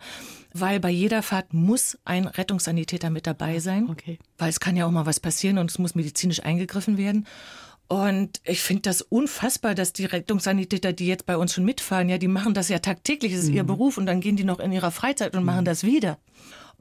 Weil 0.54 0.80
bei 0.80 0.90
jeder 0.90 1.22
Fahrt 1.22 1.54
muss 1.54 1.98
ein 2.06 2.26
Rettungssanitäter 2.26 3.10
mit 3.10 3.28
dabei 3.28 3.60
sein. 3.60 3.90
Okay. 3.90 4.18
Weil 4.38 4.50
es 4.50 4.60
kann 4.60 4.76
ja 4.76 4.86
auch 4.86 4.92
mal 4.92 5.06
was 5.06 5.20
passieren 5.20 5.58
und 5.58 5.70
es 5.70 5.80
muss 5.80 5.96
medizinisch 5.96 6.44
eingegriffen 6.44 6.98
werden. 6.98 7.28
Und 7.88 8.40
ich 8.44 8.62
finde 8.62 8.84
das 8.84 9.02
unfassbar, 9.02 9.74
dass 9.74 9.94
die 9.94 10.06
Rettungssanitäter, 10.06 10.94
die 10.94 11.08
jetzt 11.08 11.26
bei 11.26 11.38
uns 11.38 11.54
schon 11.56 11.66
mitfahren, 11.66 12.08
ja, 12.08 12.20
die 12.20 12.28
machen 12.28 12.54
das 12.54 12.70
ja 12.70 12.78
tagtäglich, 12.78 13.34
das 13.34 13.46
ist 13.46 13.50
ihr 13.50 13.64
Beruf 13.64 13.98
und 13.98 14.06
dann 14.06 14.22
gehen 14.22 14.36
die 14.36 14.44
noch 14.44 14.60
in 14.60 14.72
ihrer 14.72 14.92
Freizeit 14.92 15.36
und 15.36 15.44
machen 15.44 15.66
das 15.66 15.84
wieder. 15.84 16.20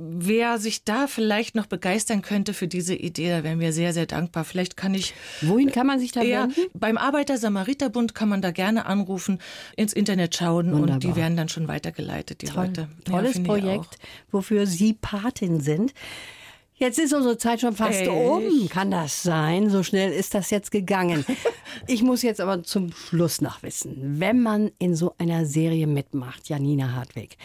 Wer 0.01 0.59
sich 0.59 0.85
da 0.85 1.09
vielleicht 1.09 1.57
noch 1.57 1.67
begeistern 1.67 2.23
könnte 2.23 2.55
für 2.55 2.69
diese 2.69 2.95
Idee, 2.95 3.31
da 3.31 3.43
wären 3.43 3.59
wir 3.59 3.73
sehr, 3.73 3.93
sehr 3.93 4.07
dankbar. 4.07 4.45
Vielleicht 4.45 4.77
kann 4.77 4.95
ich 4.95 5.13
Wohin 5.41 5.73
kann 5.73 5.89
man 5.89 5.99
sich 5.99 6.13
da 6.13 6.23
ja, 6.23 6.43
wenden? 6.45 6.61
beim 6.73 6.97
Arbeiter-Samariter-Bund 6.97 8.15
kann 8.15 8.29
man 8.29 8.41
da 8.41 8.53
gerne 8.53 8.87
anrufen, 8.87 9.41
ins 9.77 9.93
Internet 9.93 10.37
schauen 10.37 10.69
und 10.73 10.83
Wunderbar. 10.83 10.99
die 11.01 11.17
werden 11.17 11.37
dann 11.37 11.49
schon 11.49 11.67
weitergeleitet, 11.67 12.43
die 12.43 12.47
Toll. 12.47 12.67
Leute. 12.67 12.81
Ja, 12.83 13.13
Tolles 13.13 13.39
auch. 13.39 13.43
Projekt, 13.43 13.99
wofür 14.31 14.67
Sie 14.69 14.93
Patin 14.95 15.61
sind. 15.61 15.93
Jetzt 16.77 17.01
ist 17.01 17.13
unsere 17.13 17.37
Zeit 17.37 17.61
schon 17.61 17.75
fast 17.75 18.03
Echt? 18.03 18.09
um. 18.09 18.69
Kann 18.69 18.93
das 18.93 19.25
sein? 19.25 19.69
So 19.69 19.83
schnell 19.83 20.13
ist 20.13 20.33
das 20.35 20.51
jetzt 20.51 20.71
gegangen. 20.71 21.25
Ich 21.87 22.03
muss 22.03 22.23
jetzt 22.23 22.41
aber 22.41 22.63
zum 22.65 22.93
Schluss 22.93 23.41
noch 23.41 23.63
wissen, 23.63 24.19
wenn 24.19 24.43
man 24.43 24.71
in 24.79 24.95
so 24.97 25.15
einer 25.19 25.47
Serie 25.47 25.87
mitmacht, 25.87 26.49
Janina 26.49 26.93
Hartwig, 26.93 27.37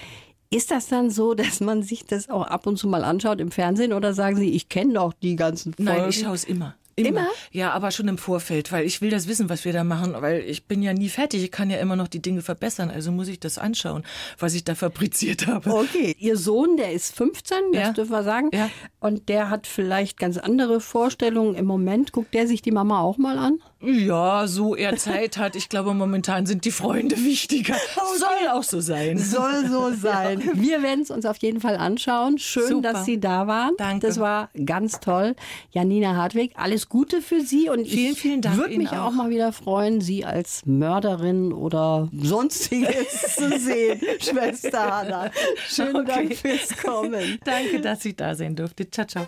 ist 0.56 0.72
das 0.72 0.88
dann 0.88 1.10
so, 1.10 1.34
dass 1.36 1.60
man 1.60 1.84
sich 1.84 2.06
das 2.06 2.30
auch 2.30 2.46
ab 2.48 2.68
und 2.68 2.78
zu 2.78 2.88
mal 2.88 3.04
anschaut 3.04 3.39
im 3.42 3.52
Fernsehen 3.52 3.94
oder 3.94 4.13
sagen 4.13 4.36
Sie, 4.38 4.52
ich 4.52 4.70
kenne 4.70 4.94
doch 4.94 5.13
die 5.13 5.36
ganzen 5.36 5.74
Folgen? 5.74 5.92
Nein, 5.92 6.10
ich 6.10 6.20
schaue 6.20 6.36
es 6.36 6.44
immer. 6.44 6.76
Immer? 6.96 7.28
Ja, 7.52 7.72
aber 7.72 7.89
schon 7.89 8.08
im 8.08 8.20
Vorfeld, 8.20 8.72
weil 8.72 8.86
ich 8.86 9.02
will 9.02 9.10
das 9.10 9.28
wissen, 9.28 9.50
was 9.50 9.66
wir 9.66 9.74
da 9.74 9.84
machen, 9.84 10.13
weil 10.20 10.42
ich 10.42 10.66
bin 10.68 10.84
ja 10.84 10.94
nie 10.94 11.10
fertig. 11.10 11.44
Ich 11.44 11.52
kann 11.52 11.72
ja 11.72 11.78
immer 11.78 11.96
noch 11.96 12.08
die 12.08 12.22
Dinge 12.22 12.44
verbessern, 12.44 12.92
also 12.92 13.12
muss 13.12 13.30
ich 13.30 13.39
das 13.39 13.58
anschauen, 13.58 14.04
was 14.38 14.54
ich 14.54 14.63
da 14.63 14.76
fabriziert 14.76 15.48
habe. 15.48 15.72
Okay, 15.74 16.16
Ihr 16.20 16.38
Sohn, 16.38 16.78
der 16.78 16.92
ist 16.92 17.16
15, 17.16 17.58
das 17.72 17.82
Ja. 17.82 17.94
dürfen 17.94 18.12
wir 18.12 18.24
sagen. 18.24 18.50
Ja. 18.54 18.70
Und 19.00 19.28
der 19.28 19.50
hat 19.50 19.66
vielleicht 19.66 20.20
ganz 20.20 20.38
andere 20.38 20.80
Vorstellungen. 20.80 21.56
Im 21.56 21.66
Moment 21.66 22.12
guckt 22.12 22.32
der 22.36 22.48
sich 22.48 22.62
die 22.62 22.72
Mama 22.72 23.02
auch 23.02 23.18
mal 23.18 23.39
an? 23.39 23.60
Ja, 23.86 24.48
so 24.48 24.76
er 24.76 24.96
Zeit 24.98 25.38
hat. 25.38 25.56
Ich 25.56 25.67
glaube, 25.69 25.93
momentan 25.93 26.46
sind 26.46 26.63
die 26.65 26.72
Freunde 26.72 27.17
wichtiger. 27.24 27.76
Soll 28.17 28.50
auch 28.52 28.63
so 28.63 28.80
sein. 28.80 29.17
Soll 29.17 29.67
so 29.69 29.91
sein. 30.02 30.41
Wir 30.54 30.82
werden 30.82 31.02
es 31.02 31.12
uns 31.12 31.26
auf 31.26 31.38
jeden 31.38 31.60
Fall 31.60 31.76
anschauen. 31.76 32.38
Schön, 32.38 32.67
Super. 32.67 32.93
dass 32.93 33.06
Sie 33.06 33.19
da 33.19 33.48
waren. 33.48 33.74
Danke. 33.78 34.08
Das 34.08 34.19
war 34.19 34.50
ganz 34.65 35.00
toll. 35.00 35.36
Janina 35.72 36.15
Hartwig, 36.15 36.52
alles 36.56 36.88
Gute 36.89 37.22
für 37.22 37.41
Sie 37.41 37.69
und 37.69 37.88
Vielen, 37.88 38.13
ich 38.13 38.19
vielen 38.22 38.41
Dank 38.41 38.58
würde 38.58 38.78
mich 38.78 38.89
auch. 38.91 39.08
auch. 39.08 39.12
mal 39.12 39.30
wieder 39.30 39.52
freuen, 39.52 40.02
Sie 40.02 40.24
als 40.26 40.62
Mörderin 40.65 41.52
oder 41.52 42.10
sonstiges 42.22 43.36
zu 43.36 43.60
sehen, 43.60 44.00
Schwester 44.19 44.98
Hanna. 45.00 45.32
Schönen 45.67 46.06
Dank 46.06 46.32
Okay. 46.32 46.36
fürs 46.58 46.78
Kommen. 46.82 47.39
Danke, 47.43 47.82
dass 47.82 48.06
ich 48.06 48.15
da 48.15 48.34
sein 48.36 48.56
durfte. 48.56 48.89
Ciao, 48.89 49.06
ciao. 49.06 49.28